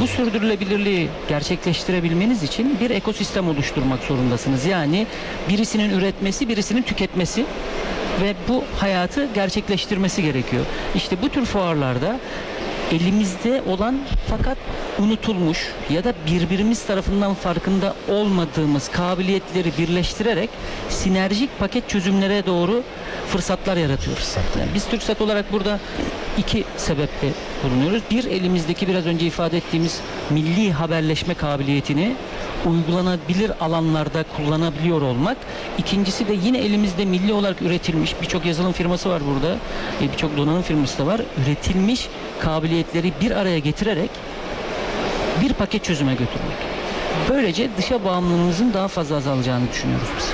Bu 0.00 0.06
sürdürülebilirliği 0.06 1.08
gerçekleştirebilmeniz 1.28 2.42
için 2.42 2.78
bir 2.80 2.90
ekosistem 2.90 3.48
oluşturmak 3.48 4.02
zorundasınız. 4.02 4.64
Yani 4.64 5.06
birisinin 5.48 5.90
üretmesi, 5.90 6.48
birisinin 6.48 6.82
tüketmesi 6.82 7.44
ve 8.22 8.34
bu 8.48 8.64
hayatı 8.78 9.28
gerçekleştirmesi 9.34 10.22
gerekiyor. 10.22 10.64
İşte 10.94 11.22
bu 11.22 11.28
tür 11.28 11.44
fuarlarda 11.44 12.20
elimizde 12.92 13.62
olan 13.68 13.98
fakat 14.30 14.58
unutulmuş 14.98 15.68
ya 15.90 16.04
da 16.04 16.14
birbirimiz 16.26 16.86
tarafından 16.86 17.34
farkında 17.34 17.94
olmadığımız 18.08 18.88
kabiliyetleri 18.88 19.72
birleştirerek 19.78 20.50
sinerjik 20.88 21.58
paket 21.58 21.88
çözümlere 21.88 22.46
doğru 22.46 22.82
fırsatlar 23.28 23.76
yaratıyoruz. 23.76 24.36
Yani 24.60 24.70
biz 24.74 24.84
TürkSat 24.84 25.20
olarak 25.20 25.52
burada 25.52 25.80
iki 26.38 26.64
sebeple 26.76 27.28
bulunuyoruz. 27.64 28.02
Bir 28.10 28.24
elimizdeki 28.24 28.88
biraz 28.88 29.06
önce 29.06 29.26
ifade 29.26 29.56
ettiğimiz 29.56 30.00
milli 30.30 30.72
haberleşme 30.72 31.34
kabiliyetini 31.34 32.16
uygulanabilir 32.66 33.52
alanlarda 33.60 34.24
kullanabiliyor 34.36 35.02
olmak. 35.02 35.36
İkincisi 35.78 36.28
de 36.28 36.32
yine 36.44 36.58
elimizde 36.58 37.04
milli 37.04 37.32
olarak 37.32 37.62
üretilmiş 37.62 38.14
birçok 38.22 38.46
yazılım 38.46 38.72
firması 38.72 39.08
var 39.10 39.22
burada. 39.34 39.56
e, 40.02 40.12
Birçok 40.12 40.36
donanım 40.36 40.62
firması 40.62 40.98
da 40.98 41.06
var. 41.06 41.20
Üretilmiş 41.44 42.08
kabiliyetleri 42.40 43.12
bir 43.20 43.30
araya 43.30 43.58
getirerek 43.58 44.10
bir 45.42 45.52
paket 45.52 45.84
çözüme 45.84 46.12
götürmek. 46.12 46.56
Böylece 47.30 47.68
dışa 47.78 48.04
bağımlılığımızın 48.04 48.72
daha 48.74 48.88
fazla 48.88 49.16
azalacağını 49.16 49.70
düşünüyoruz 49.72 50.08
biz. 50.18 50.32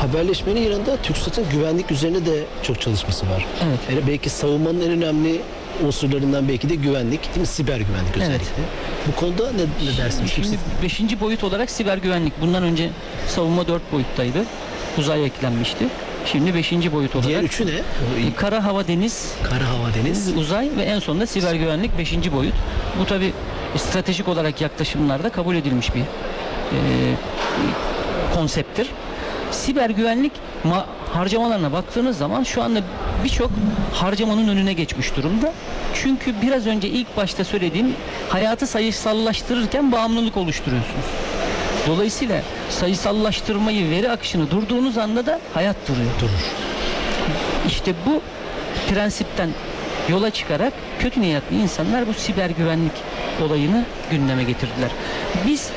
Haberleşmenin 0.00 0.60
yanında 0.60 0.96
TürkSat'ın 0.96 1.44
güvenlik 1.52 1.90
üzerine 1.90 2.26
de 2.26 2.44
çok 2.62 2.80
çalışması 2.80 3.30
var. 3.30 3.46
Evet. 3.64 3.78
Yani 3.90 4.06
belki 4.06 4.30
savunmanın 4.30 4.80
en 4.80 4.90
önemli 4.90 5.40
unsurlarından 5.86 6.48
belki 6.48 6.68
de 6.68 6.74
güvenlik, 6.74 7.24
değil 7.28 7.40
mi? 7.40 7.46
Siber 7.46 7.76
güvenlik 7.80 8.16
özellikle. 8.16 8.62
Bu 9.06 9.16
konuda 9.16 9.52
ne, 9.52 9.90
ne 9.90 9.96
dersiniz? 9.96 10.30
Şimdi 10.30 10.58
beşinci 10.82 11.20
boyut 11.20 11.44
olarak 11.44 11.70
siber 11.70 11.98
güvenlik. 11.98 12.40
Bundan 12.40 12.62
önce 12.62 12.90
savunma 13.28 13.68
dört 13.68 13.92
boyuttaydı. 13.92 14.38
Uzay 14.98 15.24
eklenmişti. 15.24 15.84
Şimdi 16.26 16.54
beşinci 16.54 16.92
boyut 16.92 17.16
olarak 17.16 17.28
Diğer 17.28 17.42
üçü 17.42 17.66
ne? 17.66 17.70
Kara, 18.36 18.64
hava, 18.64 18.88
deniz, 18.88 19.32
Kara 19.42 19.68
hava 19.68 19.94
deniz. 19.94 20.36
uzay 20.36 20.70
ve 20.76 20.82
en 20.82 20.98
sonunda 20.98 21.26
siber 21.26 21.54
güvenlik 21.54 21.98
beşinci 21.98 22.32
boyut. 22.32 22.54
Bu 23.00 23.06
tabi 23.06 23.32
stratejik 23.76 24.28
olarak 24.28 24.60
yaklaşımlarda 24.60 25.28
kabul 25.28 25.54
edilmiş 25.56 25.94
bir 25.94 26.00
e, 26.00 26.04
konsepttir. 28.34 28.88
Siber 29.50 29.90
güvenlik 29.90 30.32
ma- 30.64 30.84
harcamalarına 31.12 31.72
baktığınız 31.72 32.18
zaman 32.18 32.42
şu 32.42 32.62
anda 32.62 32.80
birçok 33.24 33.50
harcamanın 33.94 34.48
önüne 34.48 34.72
geçmiş 34.72 35.16
durumda. 35.16 35.52
Çünkü 35.94 36.34
biraz 36.42 36.66
önce 36.66 36.88
ilk 36.88 37.16
başta 37.16 37.44
söylediğim 37.44 37.94
hayatı 38.28 38.66
sayısallaştırırken 38.66 39.92
bağımlılık 39.92 40.36
oluşturuyorsunuz. 40.36 41.04
Dolayısıyla 41.86 42.42
sayısallaştırmayı, 42.70 43.90
veri 43.90 44.10
akışını 44.10 44.50
durduğunuz 44.50 44.98
anda 44.98 45.26
da 45.26 45.40
hayat 45.54 45.76
duruyor. 45.88 46.10
Durur. 46.20 46.44
İşte 47.66 47.94
bu 48.06 48.22
prensipten 48.88 49.50
yola 50.08 50.30
çıkarak 50.30 50.72
kötü 50.98 51.20
niyetli 51.20 51.56
insanlar 51.56 52.06
bu 52.06 52.14
siber 52.14 52.50
güvenlik 52.50 52.92
olayını 53.40 53.84
gündeme 54.10 54.44
getirdiler. 54.44 54.90
Biz 55.46 55.70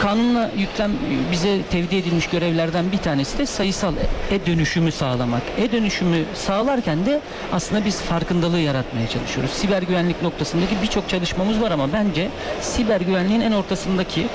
kanunla 0.00 0.50
yüklem 0.56 0.92
bize 1.32 1.62
tevdi 1.62 1.96
edilmiş 1.96 2.28
görevlerden 2.28 2.92
bir 2.92 2.98
tanesi 2.98 3.38
de 3.38 3.46
sayısal 3.46 3.94
e-dönüşümü 4.30 4.92
sağlamak. 4.92 5.42
E-dönüşümü 5.58 6.24
sağlarken 6.34 7.06
de 7.06 7.20
aslında 7.52 7.84
biz 7.84 8.00
farkındalığı 8.00 8.60
yaratmaya 8.60 9.08
çalışıyoruz. 9.08 9.50
Siber 9.50 9.82
güvenlik 9.82 10.22
noktasındaki 10.22 10.82
birçok 10.82 11.08
çalışmamız 11.08 11.60
var 11.60 11.70
ama 11.70 11.92
bence 11.92 12.28
siber 12.60 13.00
güvenliğin 13.00 13.40
en 13.40 13.52
ortasındaki 13.52 14.26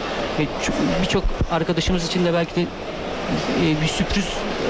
birçok 1.02 1.24
arkadaşımız 1.52 2.08
için 2.08 2.26
de 2.26 2.34
belki 2.34 2.56
de 2.56 2.62
e, 2.62 3.82
bir 3.82 3.88
sürpriz 3.88 4.26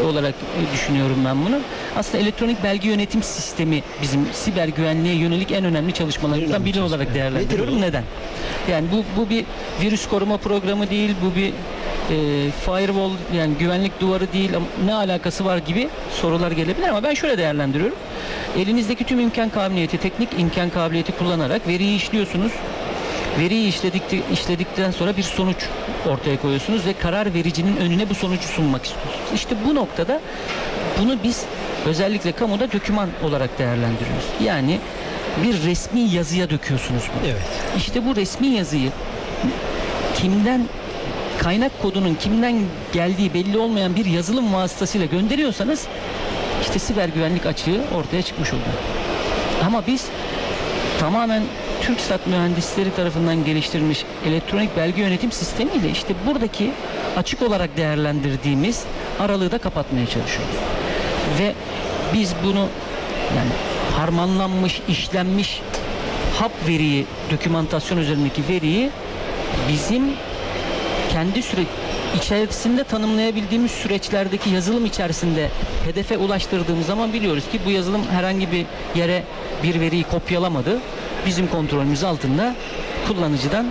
olarak 0.05 0.35
düşünüyorum 0.73 1.17
ben 1.25 1.45
bunu. 1.45 1.59
Aslında 1.95 2.17
elektronik 2.17 2.63
belge 2.63 2.89
yönetim 2.89 3.23
sistemi 3.23 3.83
bizim 4.01 4.27
siber 4.33 4.67
güvenliğe 4.67 5.15
yönelik 5.15 5.51
en 5.51 5.65
önemli 5.65 5.93
çalışmalarımızdan 5.93 6.65
biri 6.65 6.81
olarak 6.81 7.13
değerlendiriyorum. 7.13 7.81
Neden? 7.81 8.03
Yani 8.71 8.87
bu 8.91 9.21
bu 9.21 9.29
bir 9.29 9.45
virüs 9.81 10.07
koruma 10.07 10.37
programı 10.37 10.89
değil, 10.89 11.15
bu 11.25 11.35
bir 11.35 11.47
e, 11.47 12.51
firewall 12.51 13.11
yani 13.37 13.53
güvenlik 13.59 14.01
duvarı 14.01 14.33
değil 14.33 14.51
ne 14.85 14.93
alakası 14.93 15.45
var 15.45 15.57
gibi 15.57 15.89
sorular 16.21 16.51
gelebilir 16.51 16.87
ama 16.87 17.03
ben 17.03 17.13
şöyle 17.13 17.37
değerlendiriyorum. 17.37 17.95
Elinizdeki 18.57 19.03
tüm 19.03 19.19
imkan 19.19 19.49
kabiliyeti, 19.49 19.97
teknik 19.97 20.29
imkan 20.37 20.69
kabiliyeti 20.69 21.11
kullanarak 21.11 21.67
veriyi 21.67 21.95
işliyorsunuz. 21.97 22.51
Veriyi 23.39 23.67
işledik, 23.67 24.03
işledikten 24.33 24.91
sonra 24.91 25.17
bir 25.17 25.23
sonuç 25.23 25.57
ortaya 26.09 26.41
koyuyorsunuz 26.41 26.85
ve 26.85 26.93
karar 26.93 27.33
vericinin 27.33 27.77
önüne 27.77 28.09
bu 28.09 28.15
sonucu 28.15 28.47
sunmak 28.47 28.85
istiyorsunuz. 28.85 29.29
İşte 29.35 29.55
bu 29.65 29.75
noktada 29.75 30.19
bunu 31.01 31.17
biz 31.23 31.43
özellikle 31.85 32.31
kamuda 32.31 32.71
döküman 32.71 33.09
olarak 33.23 33.59
değerlendiriyoruz. 33.59 34.25
Yani 34.43 34.79
bir 35.43 35.63
resmi 35.63 35.99
yazıya 35.99 36.49
döküyorsunuz 36.49 37.03
bunu. 37.15 37.31
Evet. 37.31 37.47
İşte 37.77 38.05
bu 38.05 38.15
resmi 38.15 38.47
yazıyı 38.47 38.91
kimden 40.15 40.65
kaynak 41.39 41.81
kodunun 41.81 42.15
kimden 42.15 42.55
geldiği 42.93 43.33
belli 43.33 43.57
olmayan 43.57 43.95
bir 43.95 44.05
yazılım 44.05 44.53
vasıtasıyla 44.53 45.05
gönderiyorsanız 45.05 45.87
işte 46.61 46.79
siber 46.79 47.09
güvenlik 47.09 47.45
açığı 47.45 47.81
ortaya 47.95 48.21
çıkmış 48.21 48.49
oluyor. 48.53 48.67
Ama 49.65 49.87
biz 49.87 50.05
tamamen 51.01 51.43
TürkSat 51.81 52.27
mühendisleri 52.27 52.95
tarafından 52.95 53.45
geliştirilmiş 53.45 54.05
elektronik 54.25 54.77
belge 54.77 55.01
yönetim 55.01 55.31
sistemiyle 55.31 55.89
işte 55.89 56.13
buradaki 56.27 56.71
açık 57.17 57.41
olarak 57.41 57.77
değerlendirdiğimiz 57.77 58.83
aralığı 59.19 59.51
da 59.51 59.57
kapatmaya 59.57 60.05
çalışıyoruz. 60.05 60.55
Ve 61.39 61.53
biz 62.13 62.33
bunu 62.43 62.67
yani 63.37 63.49
harmanlanmış, 63.97 64.81
işlenmiş 64.87 65.61
hap 66.39 66.51
veriyi, 66.67 67.05
dokümantasyon 67.31 67.97
üzerindeki 67.97 68.41
veriyi 68.49 68.89
bizim 69.69 70.03
kendi 71.13 71.43
süre 71.43 71.61
içerisinde 72.17 72.83
tanımlayabildiğimiz 72.83 73.71
süreçlerdeki 73.71 74.49
yazılım 74.49 74.85
içerisinde 74.85 75.49
hedefe 75.85 76.17
ulaştırdığımız 76.17 76.85
zaman 76.85 77.13
biliyoruz 77.13 77.43
ki 77.51 77.59
bu 77.65 77.71
yazılım 77.71 78.01
herhangi 78.07 78.51
bir 78.51 78.65
yere 78.95 79.23
bir 79.63 79.79
veriyi 79.79 80.03
kopyalamadı. 80.03 80.79
Bizim 81.25 81.47
kontrolümüz 81.47 82.03
altında 82.03 82.55
kullanıcıdan 83.07 83.65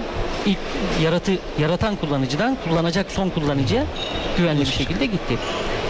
ilk 0.46 0.58
yaratı 1.02 1.32
yaratan 1.60 1.96
kullanıcıdan 1.96 2.56
kullanacak 2.68 3.06
son 3.10 3.28
kullanıcıya 3.28 3.84
güvenli 4.38 4.60
bir 4.60 4.66
şekilde 4.66 5.06
gitti. 5.06 5.38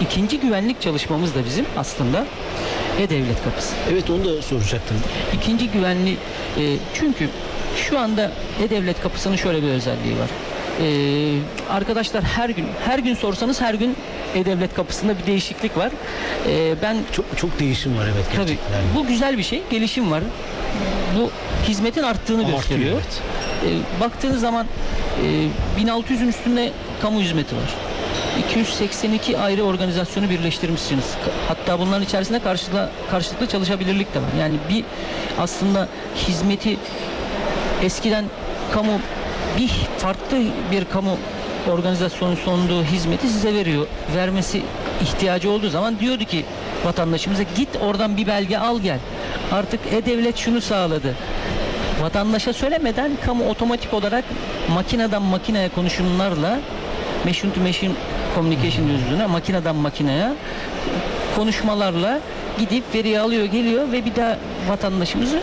İkinci 0.00 0.40
güvenlik 0.40 0.80
çalışmamız 0.80 1.34
da 1.34 1.44
bizim 1.44 1.66
aslında 1.76 2.26
e-devlet 2.98 3.44
kapısı. 3.44 3.74
Evet 3.92 4.10
onu 4.10 4.24
da 4.24 4.42
soracaktım. 4.42 4.96
İkinci 5.34 5.68
güvenli 5.68 6.12
e, 6.56 6.76
çünkü 6.94 7.28
şu 7.76 7.98
anda 7.98 8.32
e-devlet 8.64 9.00
kapısının 9.00 9.36
şöyle 9.36 9.62
bir 9.62 9.68
özelliği 9.68 10.18
var. 10.18 10.28
E, 10.80 10.86
arkadaşlar 11.70 12.24
her 12.24 12.48
gün 12.48 12.66
her 12.88 12.98
gün 12.98 13.14
sorsanız 13.14 13.60
her 13.60 13.74
gün 13.74 13.96
e-devlet 14.34 14.74
kapısında 14.74 15.18
bir 15.18 15.26
değişiklik 15.26 15.76
var. 15.76 15.90
E, 16.48 16.74
ben 16.82 16.96
Çok 17.12 17.24
çok 17.38 17.58
değişim 17.60 17.98
var 17.98 18.04
evet 18.14 18.24
tabii 18.36 18.46
gerçekten. 18.46 18.80
Bu 18.96 19.06
güzel 19.06 19.38
bir 19.38 19.42
şey, 19.42 19.62
gelişim 19.70 20.10
var. 20.10 20.22
Bu 21.18 21.30
hizmetin 21.68 22.02
arttığını 22.02 22.40
Artıyor, 22.42 22.56
gösteriyor. 22.58 22.92
evet. 22.94 23.20
E, 23.98 24.00
baktığınız 24.00 24.40
zaman 24.40 24.66
e, 25.78 25.82
1600'ün 25.82 26.28
üstünde 26.28 26.72
kamu 27.02 27.20
hizmeti 27.20 27.56
var. 27.56 27.74
282 28.48 29.38
ayrı 29.38 29.62
organizasyonu 29.62 30.30
birleştirmişsiniz. 30.30 31.04
Hatta 31.48 31.78
bunların 31.78 32.02
içerisinde 32.02 32.38
karşılıklı, 32.38 32.88
karşılıklı 33.10 33.46
çalışabilirlik 33.48 34.14
de 34.14 34.18
var. 34.18 34.28
Yani 34.40 34.54
bir 34.70 34.84
aslında 35.38 35.88
hizmeti 36.28 36.76
eskiden 37.82 38.24
kamu 38.72 38.92
bir 39.58 39.68
farklı 39.98 40.38
bir 40.70 40.84
kamu 40.84 41.16
organizasyonun 41.68 42.34
sunduğu 42.34 42.84
hizmeti 42.84 43.28
size 43.28 43.54
veriyor. 43.54 43.86
Vermesi 44.16 44.62
ihtiyacı 45.02 45.50
olduğu 45.50 45.68
zaman 45.68 45.98
diyordu 45.98 46.24
ki 46.24 46.44
vatandaşımıza 46.84 47.42
git 47.56 47.68
oradan 47.80 48.16
bir 48.16 48.26
belge 48.26 48.58
al 48.58 48.80
gel. 48.80 48.98
Artık 49.52 49.80
e-devlet 49.92 50.36
şunu 50.36 50.60
sağladı. 50.60 51.14
Vatandaşa 52.02 52.52
söylemeden 52.52 53.10
kamu 53.26 53.48
otomatik 53.48 53.94
olarak 53.94 54.24
makineden 54.74 55.22
makineye 55.22 55.68
konuşumlarla 55.68 56.58
machine 57.24 57.52
to 57.52 57.60
machine 57.60 57.92
communication 58.34 58.86
yüzüne 58.86 59.26
makineden 59.26 59.76
makineye 59.76 60.28
konuşmalarla 61.36 62.20
gidip 62.58 62.84
veriyi 62.94 63.20
alıyor 63.20 63.44
geliyor 63.44 63.92
ve 63.92 64.04
bir 64.04 64.16
daha 64.16 64.38
vatandaşımızı 64.68 65.40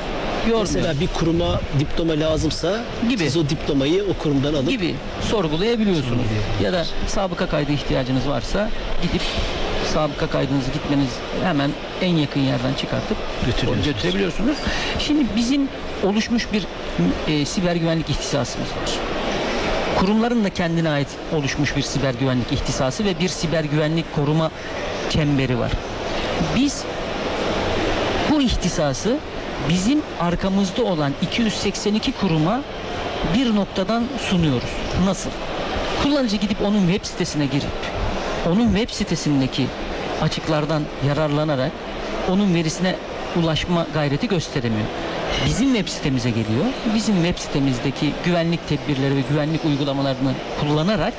yormuyor. 0.49 0.73
Mesela 0.73 0.99
bir 0.99 1.07
kuruma 1.07 1.61
diploma 1.79 2.19
lazımsa 2.19 2.83
Gibi. 3.09 3.23
siz 3.23 3.37
o 3.37 3.49
diplomayı 3.49 4.03
o 4.03 4.23
kurumdan 4.23 4.53
alıp 4.53 4.69
gibi 4.69 4.95
sorgulayabiliyorsunuz. 5.21 6.25
Ya 6.63 6.73
da 6.73 6.85
sabıka 7.07 7.47
kaydı 7.49 7.71
ihtiyacınız 7.71 8.27
varsa 8.27 8.69
gidip 9.01 9.21
sabıka 9.93 10.27
kaydınızı 10.27 10.71
gitmeniz 10.71 11.09
hemen 11.43 11.71
en 12.01 12.15
yakın 12.15 12.39
yerden 12.41 12.73
çıkartıp 12.73 13.17
götürebiliyorsunuz. 13.85 14.57
Şimdi 14.99 15.25
bizim 15.35 15.67
oluşmuş 16.03 16.47
bir 16.53 16.67
e, 17.27 17.45
siber 17.45 17.75
güvenlik 17.75 18.09
ihtisasımız 18.09 18.67
var. 18.69 18.91
Kurumların 19.99 20.43
da 20.43 20.49
kendine 20.49 20.89
ait 20.89 21.07
oluşmuş 21.35 21.75
bir 21.75 21.81
siber 21.81 22.13
güvenlik 22.13 22.51
ihtisası 22.51 23.05
ve 23.05 23.19
bir 23.19 23.29
siber 23.29 23.63
güvenlik 23.63 24.15
koruma 24.15 24.51
çemberi 25.09 25.59
var. 25.59 25.71
Biz 26.55 26.83
bu 28.31 28.41
ihtisası 28.41 29.17
bizim 29.69 30.01
arkamızda 30.19 30.83
olan 30.83 31.13
282 31.21 32.11
kuruma 32.11 32.61
bir 33.33 33.55
noktadan 33.55 34.03
sunuyoruz. 34.29 34.69
Nasıl? 35.05 35.29
Kullanıcı 36.03 36.35
gidip 36.35 36.61
onun 36.61 36.87
web 36.87 37.05
sitesine 37.05 37.45
girip 37.45 37.69
onun 38.47 38.75
web 38.75 38.89
sitesindeki 38.89 39.67
açıklardan 40.21 40.83
yararlanarak 41.07 41.71
onun 42.29 42.55
verisine 42.55 42.95
ulaşma 43.35 43.87
gayreti 43.93 44.27
gösteremiyor. 44.27 44.87
Bizim 45.45 45.73
web 45.73 45.87
sitemize 45.87 46.29
geliyor. 46.29 46.65
Bizim 46.95 47.15
web 47.15 47.37
sitemizdeki 47.37 48.13
güvenlik 48.25 48.67
tedbirleri 48.69 49.15
ve 49.15 49.21
güvenlik 49.29 49.65
uygulamalarını 49.65 50.33
kullanarak 50.59 51.13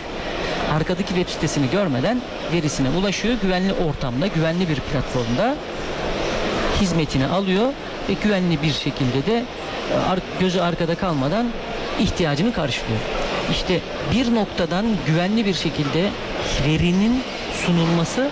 arkadaki 0.74 1.08
web 1.08 1.28
sitesini 1.28 1.70
görmeden 1.70 2.22
verisine 2.52 2.88
ulaşıyor. 2.90 3.34
Güvenli 3.42 3.72
ortamda, 3.72 4.26
güvenli 4.26 4.68
bir 4.68 4.80
platformda 4.80 5.56
hizmetini 6.80 7.26
alıyor 7.26 7.72
ve 8.08 8.12
güvenli 8.12 8.62
bir 8.62 8.72
şekilde 8.72 9.26
de 9.26 9.36
e, 9.36 10.40
gözü 10.40 10.60
arkada 10.60 10.94
kalmadan 10.94 11.46
ihtiyacını 12.00 12.52
karşılıyor. 12.52 13.00
İşte 13.50 13.80
bir 14.12 14.34
noktadan 14.34 14.86
güvenli 15.06 15.46
bir 15.46 15.54
şekilde 15.54 16.10
verinin 16.66 17.22
sunulması 17.66 18.30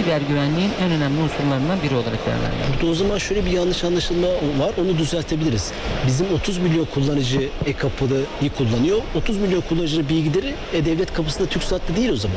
siber 0.00 0.20
güvenliğin 0.20 0.70
en 0.84 0.90
önemli 0.90 1.22
unsurlarından 1.22 1.82
biri 1.82 1.94
olarak 1.94 2.26
değerlendirilir. 2.26 2.80
Burada 2.80 2.90
o 2.90 2.94
zaman 2.94 3.18
şöyle 3.18 3.44
bir 3.46 3.50
yanlış 3.50 3.84
anlaşılma 3.84 4.26
var. 4.28 4.72
Onu 4.80 4.98
düzeltebiliriz. 4.98 5.72
Bizim 6.06 6.26
30 6.34 6.58
milyon 6.58 6.84
kullanıcı 6.84 7.48
e-kapıyı 7.66 8.52
kullanıyor. 8.58 9.02
30 9.14 9.36
milyon 9.36 9.60
kullanıcının 9.60 10.08
bilgileri 10.08 10.54
e-devlet 10.74 11.12
kapısında 11.14 11.48
TürkSat'ta 11.48 11.96
değil 11.96 12.10
o 12.10 12.16
zaman. 12.16 12.36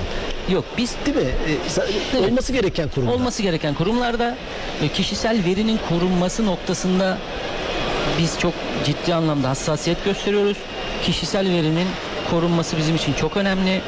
Yok 0.49 0.65
biz 0.78 0.95
Değil 1.06 1.17
mi? 1.17 1.23
E, 1.23 1.82
Evet. 2.13 2.32
Olması 2.32 2.54
gereken 2.54 2.89
kurumlar. 2.89 3.13
olması 3.13 3.43
gereken 3.43 3.73
kurumlarda 3.73 4.38
kişisel 4.93 5.45
verinin 5.45 5.80
korunması 5.89 6.45
noktasında 6.45 7.17
biz 8.19 8.39
çok 8.39 8.54
ciddi 8.86 9.15
anlamda 9.15 9.49
hassasiyet 9.49 10.06
gösteriyoruz. 10.06 10.58
Kişisel 11.04 11.49
verinin 11.49 11.88
korunması 12.30 12.78
bizim 12.78 12.95
için 12.95 13.13
çok 13.13 13.38
önemli. 13.38 13.82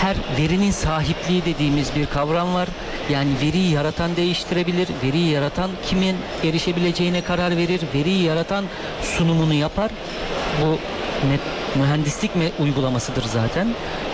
Her 0.00 0.16
verinin 0.38 0.70
sahipliği 0.70 1.44
dediğimiz 1.44 1.96
bir 1.96 2.06
kavram 2.06 2.54
var. 2.54 2.68
Yani 3.10 3.30
veriyi 3.42 3.72
yaratan 3.72 4.16
değiştirebilir. 4.16 4.88
Veriyi 5.04 5.30
yaratan 5.30 5.70
kimin 5.86 6.16
erişebileceğine 6.44 7.20
karar 7.20 7.56
verir. 7.56 7.80
Veriyi 7.94 8.22
yaratan 8.22 8.64
sunumunu 9.02 9.54
yapar. 9.54 9.90
Bu 10.62 10.70
net 11.28 11.40
mühendislik 11.76 12.36
mi 12.36 12.50
uygulamasıdır 12.58 13.22
zaten. 13.22 13.68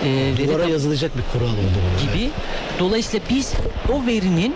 Ee, 0.05 0.33
veri 0.39 0.49
Duvara 0.49 0.69
yazılacak 0.69 1.13
bir 1.17 1.23
kural 1.33 1.53
oldu 1.53 1.79
gibi. 2.03 2.31
Dolayısıyla 2.79 3.27
biz 3.31 3.53
o 3.93 4.07
verinin 4.07 4.55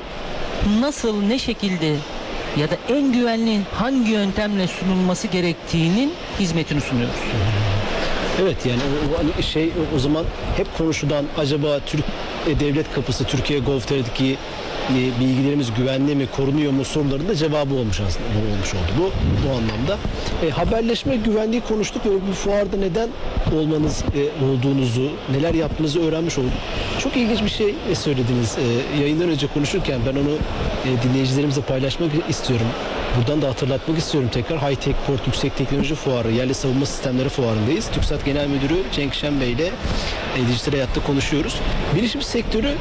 nasıl 0.81 1.23
ne 1.23 1.39
şekilde 1.39 1.97
ya 2.57 2.71
da 2.71 2.77
en 2.89 3.13
güvenli 3.13 3.61
hangi 3.75 4.11
yöntemle 4.11 4.67
sunulması 4.67 5.27
gerektiğinin 5.27 6.13
hizmetini 6.41 6.81
sunuyoruz. 6.81 7.15
Evet 8.43 8.67
yani 8.67 8.81
hani 9.17 9.43
şey 9.43 9.71
o, 9.97 9.99
zaman 9.99 10.25
hep 10.57 10.79
konuşulan 10.79 11.25
acaba 11.39 11.79
Türk 11.87 12.05
e, 12.05 12.38
devlet 12.61 12.93
kapısı 12.93 13.25
Türkiye 13.25 13.59
Gov.tr'deki 13.59 14.37
e, 14.91 15.21
bilgilerimiz 15.21 15.75
güvenli 15.75 16.15
mi 16.15 16.27
korunuyor 16.37 16.73
mu 16.73 16.85
sorularında 16.85 17.35
cevabı 17.35 17.75
olmuş 17.75 18.01
aslında 18.01 18.27
olmuş 18.53 18.75
oldu 18.75 18.93
bu 18.99 19.03
bu 19.49 19.51
anlamda. 19.51 19.99
E, 20.47 20.51
haberleşme 20.51 21.17
güvenliği 21.17 21.61
konuştuk 21.61 22.07
ve 22.07 22.11
bu 22.31 22.33
fuarda 22.33 22.77
neden 22.77 23.09
olmanız 23.57 24.03
e, 24.03 24.45
olduğunuzu 24.45 25.11
neler 25.33 25.55
yaptığınızı 25.55 26.03
öğrenmiş 26.03 26.39
olduk. 26.39 26.53
Çok 26.99 27.17
ilginç 27.17 27.43
bir 27.43 27.51
şey 27.51 27.75
e, 27.91 27.95
söylediniz. 27.95 28.57
E, 28.59 29.01
yayından 29.01 29.29
önce 29.29 29.47
konuşurken 29.47 30.01
ben 30.07 30.13
onu 30.13 30.35
e, 30.85 31.03
dinleyicilerimize 31.03 31.61
paylaşmak 31.61 32.11
istiyorum. 32.29 32.67
Buradan 33.19 33.43
da 33.43 33.49
hatırlatmak 33.49 33.99
istiyorum 33.99 34.31
tekrar. 34.33 34.71
High 34.71 34.77
Tech 34.81 34.97
Port 35.07 35.27
Yüksek 35.27 35.57
Teknoloji 35.57 35.95
Fuarı, 35.95 36.33
Yerli 36.33 36.55
Savunma 36.55 36.87
Sistemleri 36.87 37.29
Fuarı'ndayız. 37.29 37.87
TÜKSAT 37.89 38.25
Genel 38.25 38.47
Müdürü 38.47 38.75
Cenk 38.93 39.15
Şen 39.15 39.41
Bey 39.41 39.53
ile 39.53 39.67
e, 39.67 40.49
dijital 40.49 40.73
hayatta 40.73 41.03
konuşuyoruz. 41.03 41.57
Bilişim 41.97 42.23
sektörü 42.23 42.75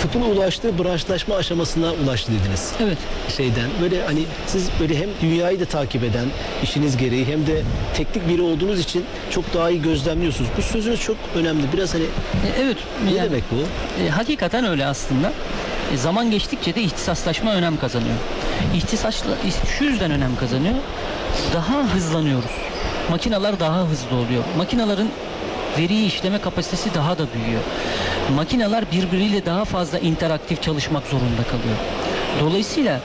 tıpın 0.00 0.20
ulaştığı 0.20 0.84
branşlaşma 0.84 1.36
aşamasına 1.36 1.92
ulaştı 2.04 2.32
dediniz. 2.32 2.72
Evet. 2.80 2.98
Şeyden 3.36 3.70
böyle 3.80 4.04
hani 4.06 4.22
siz 4.46 4.68
böyle 4.80 4.98
hem 4.98 5.08
dünyayı 5.22 5.60
da 5.60 5.64
takip 5.64 6.04
eden 6.04 6.26
işiniz 6.62 6.96
gereği 6.96 7.24
hem 7.26 7.46
de 7.46 7.62
teknik 7.96 8.28
biri 8.28 8.42
olduğunuz 8.42 8.80
için 8.80 9.04
çok 9.30 9.54
daha 9.54 9.70
iyi 9.70 9.82
gözlemliyorsunuz. 9.82 10.50
Bu 10.58 10.62
sözünüz 10.62 11.00
çok 11.00 11.16
önemli. 11.34 11.62
Biraz 11.72 11.94
hani 11.94 12.02
E, 12.04 12.62
evet. 12.62 12.76
ne 13.04 13.12
yani, 13.12 13.30
demek 13.30 13.44
bu? 13.50 13.56
e, 14.04 14.08
hakikaten 14.08 14.64
öyle 14.64 14.86
aslında. 14.86 15.32
E, 15.94 15.96
zaman 15.96 16.30
geçtikçe 16.30 16.74
de 16.74 16.82
ihtisaslaşma 16.82 17.52
önem 17.52 17.78
kazanıyor. 17.78 18.16
İhtisasla, 18.74 19.30
şu 19.78 19.84
yüzden 19.84 20.10
önem 20.10 20.36
kazanıyor. 20.36 20.74
Daha 21.54 21.94
hızlanıyoruz. 21.94 22.50
Makineler 23.10 23.60
daha 23.60 23.80
hızlı 23.80 24.16
oluyor. 24.16 24.44
Makinelerin 24.56 25.10
veriyi 25.78 26.06
işleme 26.06 26.38
kapasitesi 26.38 26.94
daha 26.94 27.18
da 27.18 27.26
büyüyor. 27.34 27.62
Makineler 28.36 28.84
birbiriyle 28.92 29.46
daha 29.46 29.64
fazla 29.64 29.98
interaktif 29.98 30.62
çalışmak 30.62 31.06
zorunda 31.06 31.42
kalıyor. 31.42 31.76
Dolayısıyla 32.40 33.00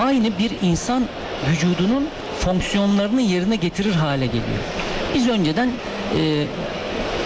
aynı 0.00 0.38
bir 0.38 0.50
insan 0.62 1.04
vücudunun 1.50 2.08
fonksiyonlarını 2.40 3.20
yerine 3.22 3.56
getirir 3.56 3.94
hale 3.94 4.26
geliyor. 4.26 4.62
Biz 5.14 5.28
önceden 5.28 5.70
e, 6.18 6.44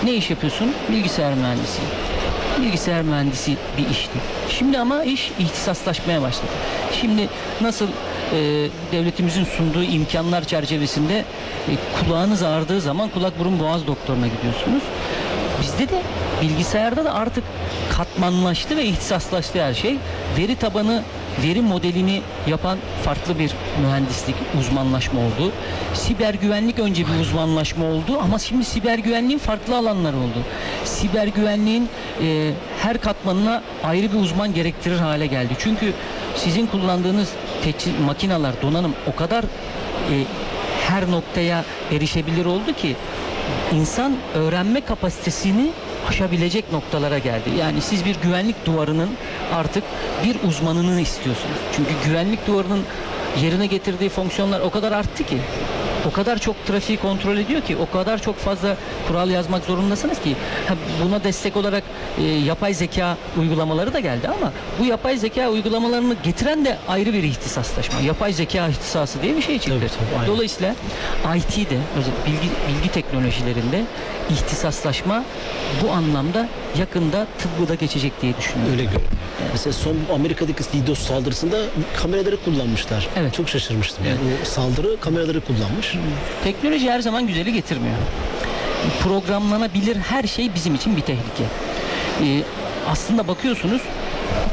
ne 0.04 0.12
iş 0.12 0.30
yapıyorsun? 0.30 0.72
Bilgisayar 0.92 1.34
mühendisi. 1.34 1.80
Bilgisayar 2.62 3.02
mühendisi 3.02 3.56
bir 3.78 3.90
işti. 3.90 4.18
Şimdi 4.48 4.78
ama 4.78 5.04
iş 5.04 5.30
ihtisaslaşmaya 5.38 6.22
başladı. 6.22 6.52
Şimdi 7.00 7.28
nasıl 7.60 7.86
e, 7.86 8.68
devletimizin 8.92 9.44
sunduğu 9.44 9.82
imkanlar 9.82 10.44
çerçevesinde 10.44 11.18
e, 11.68 11.72
kulağınız 12.00 12.42
ağrıdığı 12.42 12.80
zaman 12.80 13.08
kulak 13.08 13.38
burun 13.38 13.60
boğaz 13.60 13.86
doktoruna 13.86 14.26
gidiyorsunuz. 14.26 14.82
Bizde 15.62 15.88
de 15.88 16.02
bilgisayarda 16.42 17.04
da 17.04 17.14
artık 17.14 17.44
katmanlaştı 17.96 18.76
ve 18.76 18.84
ihtisaslaştı 18.84 19.62
her 19.62 19.74
şey. 19.74 19.96
Veri 20.38 20.56
tabanı, 20.56 21.02
veri 21.42 21.60
modelini 21.60 22.22
yapan 22.46 22.78
farklı 23.04 23.38
bir 23.38 23.50
mühendislik, 23.82 24.34
uzmanlaşma 24.60 25.20
oldu. 25.20 25.52
Siber 25.94 26.34
güvenlik 26.34 26.78
önce 26.78 27.06
bir 27.06 27.20
uzmanlaşma 27.20 27.84
oldu 27.84 28.18
ama 28.22 28.38
şimdi 28.38 28.64
siber 28.64 28.98
güvenliğin 28.98 29.38
farklı 29.38 29.76
alanları 29.76 30.16
oldu. 30.16 30.44
Siber 30.84 31.26
güvenliğin 31.26 31.88
e, 32.22 32.50
her 32.82 32.98
katmanına 33.00 33.62
ayrı 33.84 34.12
bir 34.12 34.18
uzman 34.18 34.54
gerektirir 34.54 34.98
hale 34.98 35.26
geldi. 35.26 35.54
Çünkü 35.58 35.92
sizin 36.36 36.66
kullandığınız 36.66 37.28
teçhi- 37.64 38.00
makineler, 38.06 38.52
donanım 38.62 38.94
o 39.12 39.16
kadar 39.16 39.44
e, 39.44 40.14
her 40.88 41.10
noktaya 41.10 41.64
erişebilir 41.92 42.44
oldu 42.44 42.72
ki 42.72 42.96
insan 43.72 44.16
öğrenme 44.34 44.80
kapasitesini 44.80 45.70
aşabilecek 46.08 46.72
noktalara 46.72 47.18
geldi. 47.18 47.50
Yani 47.58 47.80
siz 47.80 48.04
bir 48.04 48.16
güvenlik 48.22 48.66
duvarının 48.66 49.10
artık 49.54 49.84
bir 50.24 50.48
uzmanını 50.48 51.00
istiyorsunuz. 51.00 51.58
Çünkü 51.76 51.90
güvenlik 52.06 52.46
duvarının 52.46 52.82
yerine 53.42 53.66
getirdiği 53.66 54.08
fonksiyonlar 54.08 54.60
o 54.60 54.70
kadar 54.70 54.92
arttı 54.92 55.24
ki 55.24 55.38
o 56.08 56.12
kadar 56.12 56.38
çok 56.38 56.66
trafiği 56.66 56.98
kontrol 56.98 57.36
ediyor 57.36 57.60
ki 57.60 57.76
o 57.76 57.90
kadar 57.96 58.22
çok 58.22 58.36
fazla 58.36 58.76
kural 59.08 59.30
yazmak 59.30 59.64
zorundasınız 59.64 60.20
ki 60.20 60.36
buna 61.04 61.24
destek 61.24 61.56
olarak 61.56 61.84
e, 62.18 62.22
yapay 62.22 62.74
zeka 62.74 63.16
uygulamaları 63.38 63.92
da 63.92 64.00
geldi 64.00 64.28
ama 64.28 64.52
bu 64.78 64.84
yapay 64.84 65.16
zeka 65.16 65.48
uygulamalarını 65.48 66.16
getiren 66.22 66.64
de 66.64 66.76
ayrı 66.88 67.12
bir 67.12 67.22
ihtisaslaşma. 67.22 68.00
Yapay 68.00 68.32
zeka 68.32 68.68
ihtisası 68.68 69.22
diye 69.22 69.36
bir 69.36 69.42
şey 69.42 69.58
çıktı. 69.58 69.78
Tabii, 69.80 69.90
tabii. 70.18 70.26
Dolayısıyla 70.26 70.74
IT'de 71.36 71.76
bilgi, 72.26 72.48
bilgi 72.68 72.92
teknolojilerinde 72.92 73.84
ihtisaslaşma 74.30 75.24
bu 75.82 75.90
anlamda 75.92 76.48
yakında 76.78 77.26
tıbbı 77.38 77.68
da 77.68 77.74
geçecek 77.74 78.12
diye 78.22 78.36
düşünüyorum. 78.36 78.72
Öyle 78.72 78.84
görünüyor. 78.84 79.10
Mesela 79.52 79.72
son 79.72 79.96
Amerika'daki 80.14 80.62
DDoS 80.62 80.98
saldırısında 80.98 81.56
kameraları 82.02 82.44
kullanmışlar. 82.44 83.08
Evet. 83.16 83.34
Çok 83.34 83.48
şaşırmıştım. 83.48 84.04
Yani 84.06 84.18
o 84.42 84.44
saldırı 84.44 85.00
kameraları 85.00 85.40
kullanmış. 85.40 85.89
Teknoloji 86.44 86.90
her 86.90 87.00
zaman 87.00 87.26
güzeli 87.26 87.52
getirmiyor. 87.52 87.96
Programlanabilir 89.02 89.96
her 89.96 90.22
şey 90.22 90.54
bizim 90.54 90.74
için 90.74 90.96
bir 90.96 91.02
tehlike. 91.02 91.44
Ee, 92.24 92.42
aslında 92.88 93.28
bakıyorsunuz 93.28 93.82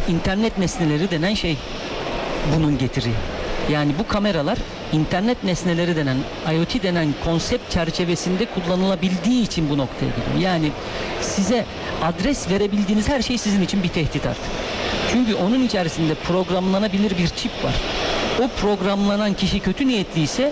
internet 0.07 0.57
nesneleri 0.57 1.11
denen 1.11 1.33
şey 1.33 1.57
bunun 2.55 2.77
getiri. 2.77 3.11
Yani 3.71 3.91
bu 3.99 4.07
kameralar 4.07 4.57
internet 4.93 5.43
nesneleri 5.43 5.95
denen 5.95 6.17
IoT 6.53 6.83
denen 6.83 7.07
konsept 7.25 7.71
çerçevesinde 7.71 8.45
kullanılabildiği 8.45 9.43
için 9.43 9.69
bu 9.69 9.77
noktaya 9.77 10.05
geliyor. 10.05 10.51
Yani 10.51 10.71
size 11.21 11.65
adres 12.03 12.49
verebildiğiniz 12.49 13.09
her 13.09 13.21
şey 13.21 13.37
sizin 13.37 13.61
için 13.61 13.83
bir 13.83 13.89
tehdit 13.89 14.25
artık. 14.25 14.43
Çünkü 15.11 15.35
onun 15.35 15.63
içerisinde 15.63 16.13
programlanabilir 16.15 17.17
bir 17.17 17.27
çip 17.27 17.51
var. 17.63 17.73
O 18.39 18.47
programlanan 18.61 19.33
kişi 19.33 19.59
kötü 19.59 19.87
niyetliyse 19.87 20.51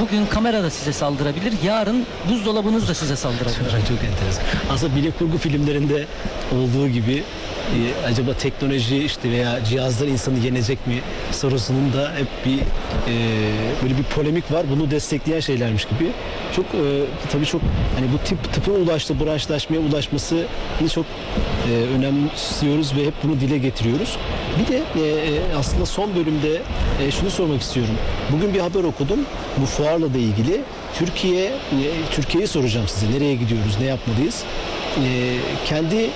bugün 0.00 0.26
kamera 0.26 0.62
da 0.62 0.70
size 0.70 0.92
saldırabilir. 0.92 1.52
Yarın 1.64 2.06
buzdolabınız 2.30 2.88
da 2.88 2.94
size 2.94 3.16
saldırabilir. 3.16 3.70
Çok 3.70 4.04
enteresan. 4.04 4.44
Aslında 4.70 4.96
bilim 4.96 5.12
kurgu 5.18 5.38
filmlerinde 5.38 6.06
olduğu 6.52 6.88
gibi 6.88 7.24
e, 7.68 8.06
acaba 8.06 8.34
teknoloji 8.34 8.98
işte 9.04 9.30
veya 9.30 9.64
cihazlar 9.64 10.06
insanı 10.06 10.38
yenecek 10.38 10.86
mi 10.86 11.00
sorusunun 11.32 11.92
da 11.92 12.12
hep 12.16 12.26
bir 12.46 12.58
e, 12.58 13.14
böyle 13.82 13.98
bir 13.98 14.02
polemik 14.02 14.52
var. 14.52 14.66
Bunu 14.70 14.90
destekleyen 14.90 15.40
şeylermiş 15.40 15.84
gibi. 15.84 16.10
Çok 16.56 16.64
e, 16.64 17.04
tabii 17.32 17.46
çok 17.46 17.62
hani 17.94 18.06
bu 18.12 18.18
tip 18.18 18.52
tıpın 18.52 18.72
ulaştığı 18.72 19.26
branşlaşmaya 19.26 19.80
ulaşması 19.80 20.46
çok 20.94 21.06
e, 21.70 21.72
önemsiyoruz 21.72 22.96
ve 22.96 23.06
hep 23.06 23.14
bunu 23.22 23.40
dile 23.40 23.58
getiriyoruz. 23.58 24.16
Bir 24.58 24.72
de 24.72 24.76
e, 24.76 25.08
e, 25.08 25.40
aslında 25.58 25.86
son 25.86 26.14
bölümde 26.14 26.62
e, 27.02 27.10
şunu 27.10 27.30
sormak 27.30 27.62
istiyorum. 27.62 27.94
Bugün 28.32 28.54
bir 28.54 28.60
haber 28.60 28.84
okudum. 28.84 29.18
Bu 29.56 29.66
fuarla 29.66 30.14
da 30.14 30.18
ilgili. 30.18 30.60
Türkiye, 30.98 31.44
e, 31.44 31.52
Türkiye'yi 32.10 32.48
soracağım 32.48 32.88
size. 32.88 33.12
Nereye 33.12 33.34
gidiyoruz, 33.34 33.76
ne 33.80 33.86
yapmalıyız? 33.86 34.42
E, 34.96 35.36
kendi 35.66 36.10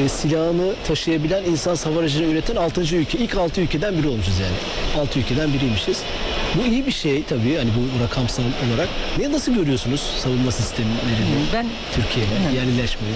e, 0.00 0.08
silahını 0.08 0.74
taşıyabilen 0.88 1.44
insan 1.44 1.76
aracını 1.98 2.26
üreten 2.26 2.56
6. 2.56 2.80
ülke. 2.96 3.18
İlk 3.18 3.36
6 3.36 3.60
ülkeden 3.60 3.98
biri 3.98 4.08
olmuşuz 4.08 4.34
yani. 4.40 5.02
6 5.02 5.18
ülkeden 5.18 5.52
biriymişiz. 5.52 6.02
Bu 6.54 6.66
iyi 6.66 6.86
bir 6.86 6.92
şey 6.92 7.22
tabii 7.22 7.56
hani 7.56 7.70
bu 7.76 8.04
rakamsal 8.04 8.42
olarak. 8.42 8.88
Ne 9.18 9.32
nasıl 9.32 9.54
görüyorsunuz 9.54 10.00
savunma 10.18 10.50
sistemlerini 10.52 10.96
Ben 11.54 11.66
Türkiye'de 11.94 12.30
Evet. 12.44 12.54
yerlileşmeyi? 12.54 13.14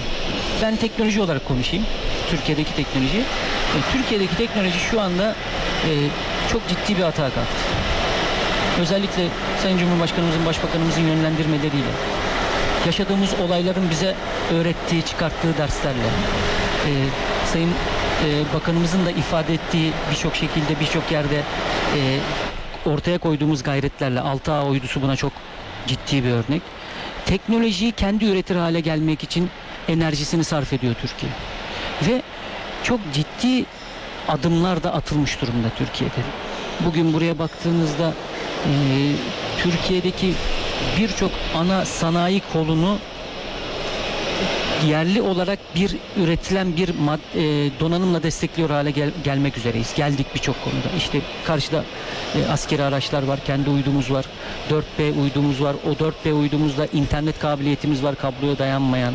ben 0.61 0.75
teknoloji 0.75 1.21
olarak 1.21 1.45
konuşayım. 1.45 1.85
Türkiye'deki 2.29 2.75
teknoloji. 2.75 3.17
E, 3.17 3.77
Türkiye'deki 3.93 4.37
teknoloji 4.37 4.79
şu 4.91 5.01
anda 5.01 5.35
e, 5.89 5.91
çok 6.51 6.61
ciddi 6.69 6.97
bir 6.97 7.03
hata 7.03 7.21
kalktı. 7.23 7.41
Özellikle 8.81 9.27
Sayın 9.63 9.77
Cumhurbaşkanımızın, 9.77 10.45
Başbakanımızın 10.45 11.01
yönlendirmeleriyle, 11.01 11.91
yaşadığımız 12.87 13.29
olayların 13.47 13.89
bize 13.89 14.15
öğrettiği, 14.53 15.05
çıkarttığı 15.05 15.57
derslerle, 15.57 16.07
e, 16.87 16.91
Sayın 17.53 17.69
e, 17.69 18.53
Bakanımızın 18.53 19.05
da 19.05 19.11
ifade 19.11 19.53
ettiği 19.53 19.91
birçok 20.11 20.35
şekilde, 20.35 20.79
birçok 20.79 21.11
yerde 21.11 21.35
e, 21.97 22.19
ortaya 22.85 23.17
koyduğumuz 23.17 23.63
gayretlerle, 23.63 24.19
6A 24.19 24.67
uydusu 24.69 25.01
buna 25.01 25.15
çok 25.15 25.31
ciddi 25.87 26.23
bir 26.23 26.29
örnek. 26.29 26.61
Teknolojiyi 27.25 27.91
kendi 27.91 28.25
üretir 28.25 28.55
hale 28.55 28.79
gelmek 28.79 29.23
için 29.23 29.49
enerjisini 29.87 30.43
sarf 30.43 30.73
ediyor 30.73 30.95
Türkiye. 31.01 31.31
Ve 32.07 32.21
çok 32.83 32.99
ciddi 33.13 33.65
adımlar 34.27 34.83
da 34.83 34.93
atılmış 34.93 35.41
durumda 35.41 35.67
Türkiye'de. 35.77 36.21
Bugün 36.85 37.13
buraya 37.13 37.39
baktığınızda 37.39 38.13
e, 38.65 38.71
Türkiye'deki 39.57 40.33
birçok 40.97 41.31
ana 41.55 41.85
sanayi 41.85 42.41
kolunu 42.53 42.97
yerli 44.87 45.21
olarak 45.21 45.59
bir 45.75 45.95
üretilen 46.17 46.77
bir 46.77 46.89
mad, 46.99 47.19
e, 47.35 47.41
donanımla 47.79 48.23
destekliyor 48.23 48.69
hale 48.69 48.91
gel- 48.91 49.11
gelmek 49.23 49.57
üzereyiz. 49.57 49.93
Geldik 49.95 50.27
birçok 50.35 50.63
konuda. 50.63 50.87
İşte 50.97 51.21
karşıda 51.45 51.83
e, 52.35 52.51
askeri 52.51 52.83
araçlar 52.83 53.23
var, 53.23 53.39
kendi 53.45 53.69
uydumuz 53.69 54.11
var, 54.11 54.25
4B 54.69 55.11
uydumuz 55.21 55.63
var. 55.63 55.75
O 55.89 55.93
4B 56.03 56.33
uydumuzda 56.33 56.85
internet 56.93 57.39
kabiliyetimiz 57.39 58.03
var, 58.03 58.15
kabloya 58.15 58.57
dayanmayan. 58.57 59.13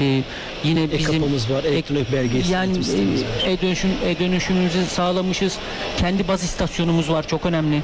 E, 0.00 0.22
yine 0.64 0.92
bizim 0.92 1.14
E-kapımız 1.14 1.50
var, 1.50 1.64
elektronik 1.64 2.12
belge 2.12 2.38
yani 2.50 2.74
sistemimiz 2.74 3.22
var. 3.22 3.28
e, 3.46 3.52
e-dönüşüm, 3.52 3.90
e-dönüşümümüzü 4.06 4.84
sağlamışız. 4.86 5.58
Kendi 5.96 6.28
baz 6.28 6.42
istasyonumuz 6.44 7.10
var, 7.10 7.26
çok 7.28 7.46
önemli. 7.46 7.82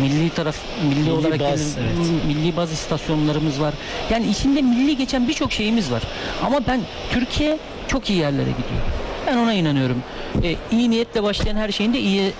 Milli 0.00 0.30
taraf, 0.30 0.56
milli, 0.84 1.00
Milli 1.00 1.12
olarak 1.12 1.40
baz, 1.40 1.76
evet. 1.78 2.24
milli 2.26 2.56
baz 2.56 2.72
istasyonlarımız 2.72 3.60
var. 3.60 3.74
Yani 4.10 4.28
içinde 4.28 4.62
milli 4.62 4.96
geçen 4.96 5.28
birçok 5.28 5.52
şeyimiz 5.52 5.92
var. 5.92 6.02
Ama 6.44 6.60
ben 6.68 6.80
Türkiye 7.10 7.58
çok 7.88 8.10
iyi 8.10 8.18
yerlere 8.18 8.50
gidiyor. 8.50 8.82
Ben 9.26 9.36
ona 9.36 9.52
inanıyorum. 9.52 10.02
E, 10.42 10.56
iyi 10.72 10.90
niyetle 10.90 11.22
başlayan 11.22 11.56
her 11.56 11.72
şeyin 11.72 11.94
de 11.94 11.98
iyiye 12.00 12.30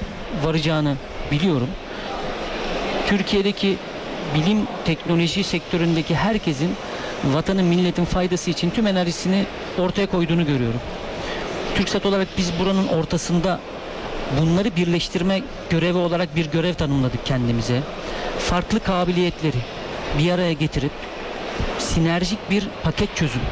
varacağını 0.44 0.96
biliyorum. 1.30 1.68
Türkiye'deki 3.06 3.76
bilim 4.34 4.66
teknoloji 4.84 5.44
sektöründeki 5.44 6.14
herkesin 6.14 6.70
vatanın 7.24 7.64
milletin 7.64 8.04
faydası 8.04 8.50
için 8.50 8.70
tüm 8.70 8.86
enerjisini 8.86 9.44
ortaya 9.78 10.06
koyduğunu 10.06 10.46
görüyorum. 10.46 10.80
TürkSat 11.74 12.06
olarak 12.06 12.28
biz 12.38 12.52
buranın 12.60 12.88
ortasında 12.88 13.60
bunları 14.40 14.76
birleştirme 14.76 15.42
görevi 15.70 15.98
olarak 15.98 16.36
bir 16.36 16.46
görev 16.46 16.74
tanımladık 16.74 17.26
kendimize. 17.26 17.80
Farklı 18.38 18.80
kabiliyetleri 18.80 19.58
bir 20.18 20.30
araya 20.30 20.52
getirip 20.52 20.92
sinerjik 21.78 22.50
bir 22.50 22.68
paket 22.82 23.16
çözüm 23.16 23.42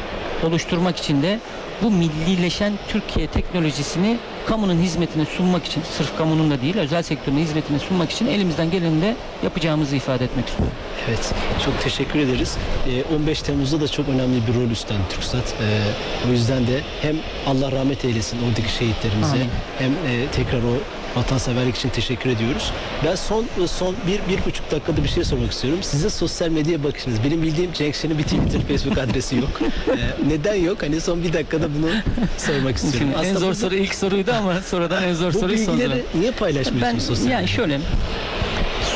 oluşturmak 0.42 0.96
için 0.96 1.22
de 1.22 1.40
bu 1.82 1.90
millileşen 1.90 2.72
Türkiye 2.88 3.26
teknolojisini 3.26 4.18
kamunun 4.46 4.78
hizmetine 4.78 5.24
sunmak 5.24 5.64
için, 5.64 5.83
sırf 5.98 6.16
kamunun 6.18 6.50
da 6.50 6.62
değil, 6.62 6.76
özel 6.76 7.02
sektörün 7.02 7.37
hizmetine 7.37 7.78
sunmak 7.78 8.11
için 8.11 8.26
elimizden 8.26 8.70
geleni 8.70 9.02
de 9.02 9.16
yapacağımızı 9.42 9.96
ifade 9.96 10.24
etmek 10.24 10.48
istiyorum. 10.48 10.74
Evet, 11.09 11.35
çok 11.64 11.83
teşekkür 11.83 12.18
ederiz. 12.18 12.57
Ee, 12.88 13.14
15 13.16 13.42
Temmuz'da 13.42 13.80
da 13.80 13.88
çok 13.88 14.09
önemli 14.09 14.46
bir 14.46 14.54
rol 14.54 14.70
üstlendi 14.70 15.02
TürkSat. 15.09 15.54
Ee, 15.61 16.28
o 16.28 16.33
yüzden 16.33 16.66
de 16.66 16.80
hem 17.02 17.16
Allah 17.46 17.72
rahmet 17.72 18.04
eylesin 18.04 18.38
oradaki 18.48 18.72
şehitlerimize 18.72 19.33
Amin. 19.33 19.48
hem 19.78 19.90
e, 19.92 20.26
tekrar 20.33 20.59
o 20.59 20.74
vatanseverlik 21.16 21.77
için 21.77 21.88
teşekkür 21.88 22.31
ediyoruz. 22.31 22.72
Ben 23.05 23.14
son 23.14 23.44
son 23.66 23.94
bir, 24.07 24.20
bir 24.37 24.44
buçuk 24.44 24.70
dakikada 24.70 25.05
bir 25.05 25.09
şey 25.09 25.24
sormak 25.24 25.53
istiyorum. 25.53 25.83
Sizin 25.83 26.09
sosyal 26.09 26.48
medya 26.48 26.85
bakışınız. 26.85 27.24
Benim 27.24 27.42
bildiğim 27.42 27.72
Cenk 27.72 27.94
Şen'in 27.94 28.18
bir 28.18 28.22
Twitter, 28.22 28.61
Facebook 28.68 28.98
adresi 28.98 29.37
yok. 29.37 29.61
Ee, 29.88 30.29
neden 30.29 30.55
yok? 30.55 30.83
Hani 30.83 31.00
son 31.00 31.22
bir 31.22 31.33
dakikada 31.33 31.66
bunu 31.74 31.90
sormak 32.38 32.77
istiyorum. 32.77 32.98
Şimdi 32.98 33.12
en 33.14 33.18
Aslında 33.18 33.38
zor 33.40 33.50
bu- 33.50 33.55
soru 33.55 33.74
ilk 33.74 33.94
soruydu 33.94 34.33
ama 34.38 34.61
sonradan 34.61 35.03
en 35.03 35.14
zor 35.14 35.35
Bu 35.35 35.38
soruyu 35.38 35.59
sordular. 35.59 35.79
bilgileri 35.79 36.03
niye 36.14 36.31
paylaşmıyorsunuz 36.31 36.94
Ben 36.94 36.98
sosyal 36.98 37.27
yani 37.31 37.35
medyada? 37.42 37.57
şöyle 37.57 37.81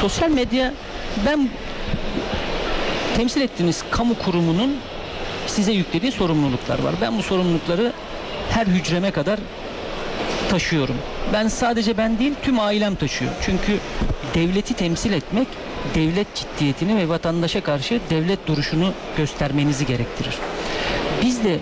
sosyal 0.01 0.31
medya 0.31 0.75
ben 1.27 1.49
temsil 3.17 3.41
ettiğiniz 3.41 3.85
kamu 3.91 4.19
kurumunun 4.19 4.77
size 5.47 5.73
yüklediği 5.73 6.13
sorumluluklar 6.13 6.79
var. 6.79 6.95
Ben 7.01 7.19
bu 7.19 7.23
sorumlulukları 7.23 7.93
her 8.51 8.67
hücreme 8.67 9.11
kadar 9.11 9.39
taşıyorum. 10.51 10.97
Ben 11.33 11.49
sadece 11.49 11.97
ben 11.97 12.19
değil 12.19 12.33
tüm 12.43 12.61
ailem 12.61 12.95
taşıyor. 12.95 13.31
Çünkü 13.43 13.79
devleti 14.35 14.75
temsil 14.75 15.13
etmek 15.13 15.49
devlet 15.95 16.27
ciddiyetini 16.35 16.97
ve 16.97 17.09
vatandaşa 17.09 17.61
karşı 17.61 18.01
devlet 18.11 18.47
duruşunu 18.47 18.93
göstermenizi 19.17 19.87
gerektirir. 19.87 20.35
Biz 21.23 21.45
de 21.45 21.59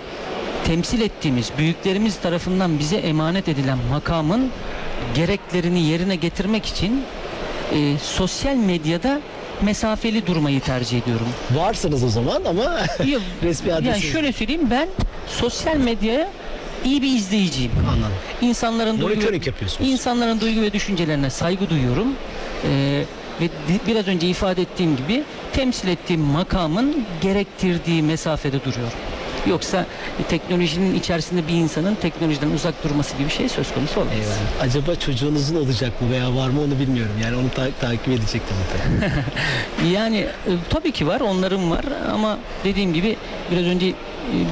temsil 0.65 1.01
ettiğimiz 1.01 1.51
büyüklerimiz 1.57 2.19
tarafından 2.19 2.79
bize 2.79 2.95
emanet 2.97 3.47
edilen 3.47 3.77
makamın 3.91 4.51
gereklerini 5.15 5.79
yerine 5.83 6.15
getirmek 6.15 6.65
için 6.65 7.03
e, 7.73 7.97
sosyal 8.03 8.55
medyada 8.55 9.19
mesafeli 9.61 10.27
durmayı 10.27 10.59
tercih 10.61 11.01
ediyorum. 11.01 11.27
Varsınız 11.51 12.03
o 12.03 12.09
zaman 12.09 12.43
ama 12.45 12.77
resmi 13.43 13.69
yani 13.69 13.89
adresiniz. 13.89 14.13
şöyle 14.13 14.33
söyleyeyim 14.33 14.67
ben 14.71 14.87
sosyal 15.27 15.75
medyaya 15.77 16.27
iyi 16.85 17.01
bir 17.01 17.07
izleyiciyim. 17.17 17.71
Anladım. 17.89 18.13
İnsanların 18.41 18.97
duygu, 19.01 19.09
Monitoring 19.15 19.47
yapıyorsunuz. 19.47 19.89
insanların 19.91 20.39
duygu 20.41 20.61
ve 20.61 20.73
düşüncelerine 20.73 21.29
saygı 21.29 21.69
duyuyorum. 21.69 22.07
Ee, 22.69 23.03
ve 23.41 23.49
biraz 23.87 24.07
önce 24.07 24.27
ifade 24.27 24.61
ettiğim 24.61 24.97
gibi 24.97 25.23
temsil 25.53 25.87
ettiğim 25.87 26.21
makamın 26.21 27.05
gerektirdiği 27.21 28.03
mesafede 28.03 28.59
duruyorum. 28.63 28.97
Yoksa 29.47 29.85
e, 30.19 30.23
teknolojinin 30.23 30.95
içerisinde 30.95 31.47
bir 31.47 31.53
insanın 31.53 31.95
teknolojiden 31.95 32.49
uzak 32.51 32.83
durması 32.83 33.17
gibi 33.17 33.27
bir 33.27 33.33
şey 33.33 33.49
söz 33.49 33.73
konusu 33.73 33.99
olmaz. 33.99 34.13
Eyvallah. 34.13 34.61
Acaba 34.69 34.95
çocuğunuzun 34.95 35.55
olacak 35.55 36.01
mı 36.01 36.11
veya 36.11 36.35
var 36.35 36.49
mı 36.49 36.61
onu 36.61 36.79
bilmiyorum. 36.79 37.11
Yani 37.23 37.35
onu 37.35 37.49
ta- 37.55 37.71
takip 37.87 38.07
edecektim 38.07 38.57
mutlaka. 38.57 39.13
Yani 39.93 40.17
e, 40.17 40.51
tabii 40.69 40.91
ki 40.91 41.07
var, 41.07 41.19
onların 41.21 41.71
var 41.71 41.85
ama 42.13 42.37
dediğim 42.63 42.93
gibi 42.93 43.15
biraz 43.51 43.63
önce 43.65 43.93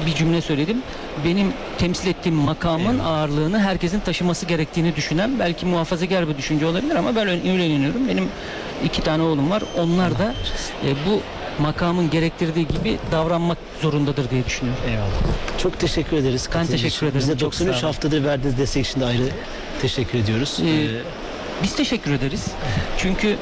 bir 0.06 0.14
cümle 0.14 0.40
söyledim. 0.40 0.82
Benim 1.24 1.52
temsil 1.78 2.08
ettiğim 2.08 2.34
makamın 2.36 2.98
ağırlığını 2.98 3.60
herkesin 3.60 4.00
taşıması 4.00 4.46
gerektiğini 4.46 4.96
düşünen 4.96 5.38
belki 5.38 5.66
muhafazakar 5.66 6.28
bir 6.28 6.36
düşünce 6.38 6.66
olabilir 6.66 6.94
ama 6.96 7.16
ben 7.16 7.28
öyle 7.28 7.66
inanıyorum. 7.66 8.08
Benim 8.08 8.28
iki 8.84 9.02
tane 9.02 9.22
oğlum 9.22 9.50
var. 9.50 9.62
Onlar 9.78 10.18
da 10.18 10.34
e, 10.86 10.88
bu 11.06 11.20
makamın 11.62 12.10
gerektirdiği 12.10 12.68
gibi 12.68 12.98
davranmak 13.12 13.58
zorundadır 13.82 14.30
diye 14.30 14.44
düşünüyorum. 14.46 14.82
Eyvallah. 14.88 15.58
Çok 15.58 15.80
teşekkür 15.80 16.16
ederiz. 16.16 16.46
katıldığınız 16.48 16.82
teşekkür 16.82 17.06
ederim. 17.06 17.18
Bize 17.20 17.32
Çok 17.32 17.40
93 17.52 17.74
sağ 17.74 17.78
olun. 17.80 17.86
haftadır 17.92 18.24
verdiğiniz 18.24 18.58
destek 18.58 18.86
için 18.86 19.00
de 19.00 19.04
ayrı 19.04 19.22
teşekkür 19.82 20.18
ediyoruz. 20.18 20.58
Ee, 20.64 20.68
Ee, 20.68 20.88
Biz 21.62 21.76
teşekkür 21.76 22.12
ederiz. 22.12 22.44
Çünkü 22.98 23.36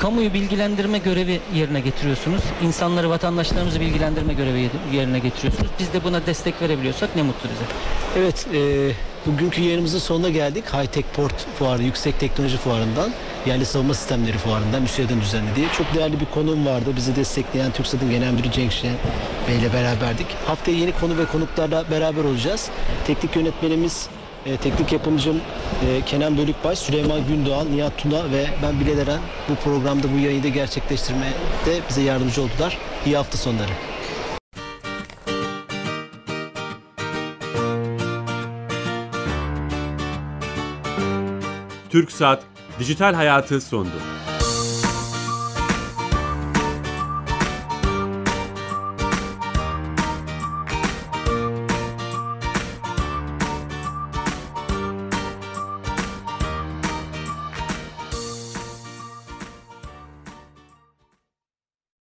kamuyu 0.00 0.34
bilgilendirme 0.34 0.98
görevi 0.98 1.40
yerine 1.54 1.80
getiriyorsunuz. 1.80 2.42
İnsanları, 2.62 3.10
vatandaşlarımızı 3.10 3.80
bilgilendirme 3.80 4.34
görevi 4.34 4.70
yerine 4.92 5.18
getiriyorsunuz. 5.18 5.70
Biz 5.78 5.92
de 5.92 6.04
buna 6.04 6.26
destek 6.26 6.62
verebiliyorsak 6.62 7.16
ne 7.16 7.22
mutlu 7.22 7.48
bize. 7.50 7.64
Evet, 8.18 8.46
e, 8.54 8.92
bugünkü 9.26 9.62
yayınımızın 9.62 9.98
sonuna 9.98 10.28
geldik. 10.28 10.64
High 10.72 10.86
Tech 10.86 11.06
Port 11.16 11.46
Fuarı, 11.58 11.82
Yüksek 11.82 12.20
Teknoloji 12.20 12.56
Fuarı'ndan, 12.56 13.10
yerli 13.46 13.66
savunma 13.66 13.94
sistemleri 13.94 14.38
fuarından, 14.38 14.82
müsiyeden 14.82 15.20
düzenlediği 15.20 15.66
çok 15.76 15.94
değerli 15.94 16.20
bir 16.20 16.26
konuğum 16.26 16.66
vardı. 16.66 16.90
Bizi 16.96 17.16
destekleyen 17.16 17.72
TürkSat'ın 17.72 18.10
Genel 18.10 18.32
Müdürü 18.32 18.52
Cenk 18.52 18.72
Şen 18.72 18.94
Bey 19.48 19.56
ile 19.56 19.72
beraberdik. 19.72 20.26
Haftaya 20.46 20.76
yeni 20.76 20.92
konu 20.92 21.18
ve 21.18 21.24
konuklarla 21.24 21.84
beraber 21.90 22.24
olacağız. 22.24 22.68
Teknik 23.06 23.36
yönetmenimiz, 23.36 24.08
e, 24.46 24.56
teknik 24.56 24.92
yapımcım 24.92 25.40
e, 25.86 26.00
Kenan 26.06 26.38
Bölükbaş, 26.38 26.78
Süleyman 26.78 27.26
Gündoğan, 27.26 27.72
Nihat 27.72 27.98
Tuna 27.98 28.30
ve 28.32 28.46
ben 28.62 28.80
Bilal 28.80 28.98
Eren 28.98 29.20
bu 29.48 29.54
programda 29.54 30.12
bu 30.14 30.18
yayını 30.18 30.48
gerçekleştirmede 30.48 31.80
bize 31.88 32.02
yardımcı 32.02 32.42
oldular. 32.42 32.78
İyi 33.06 33.16
hafta 33.16 33.38
sonları. 33.38 33.70
TürkSat 41.90 42.42
Dijital 42.78 43.14
Hayatı 43.14 43.60
sundu. 43.60 43.90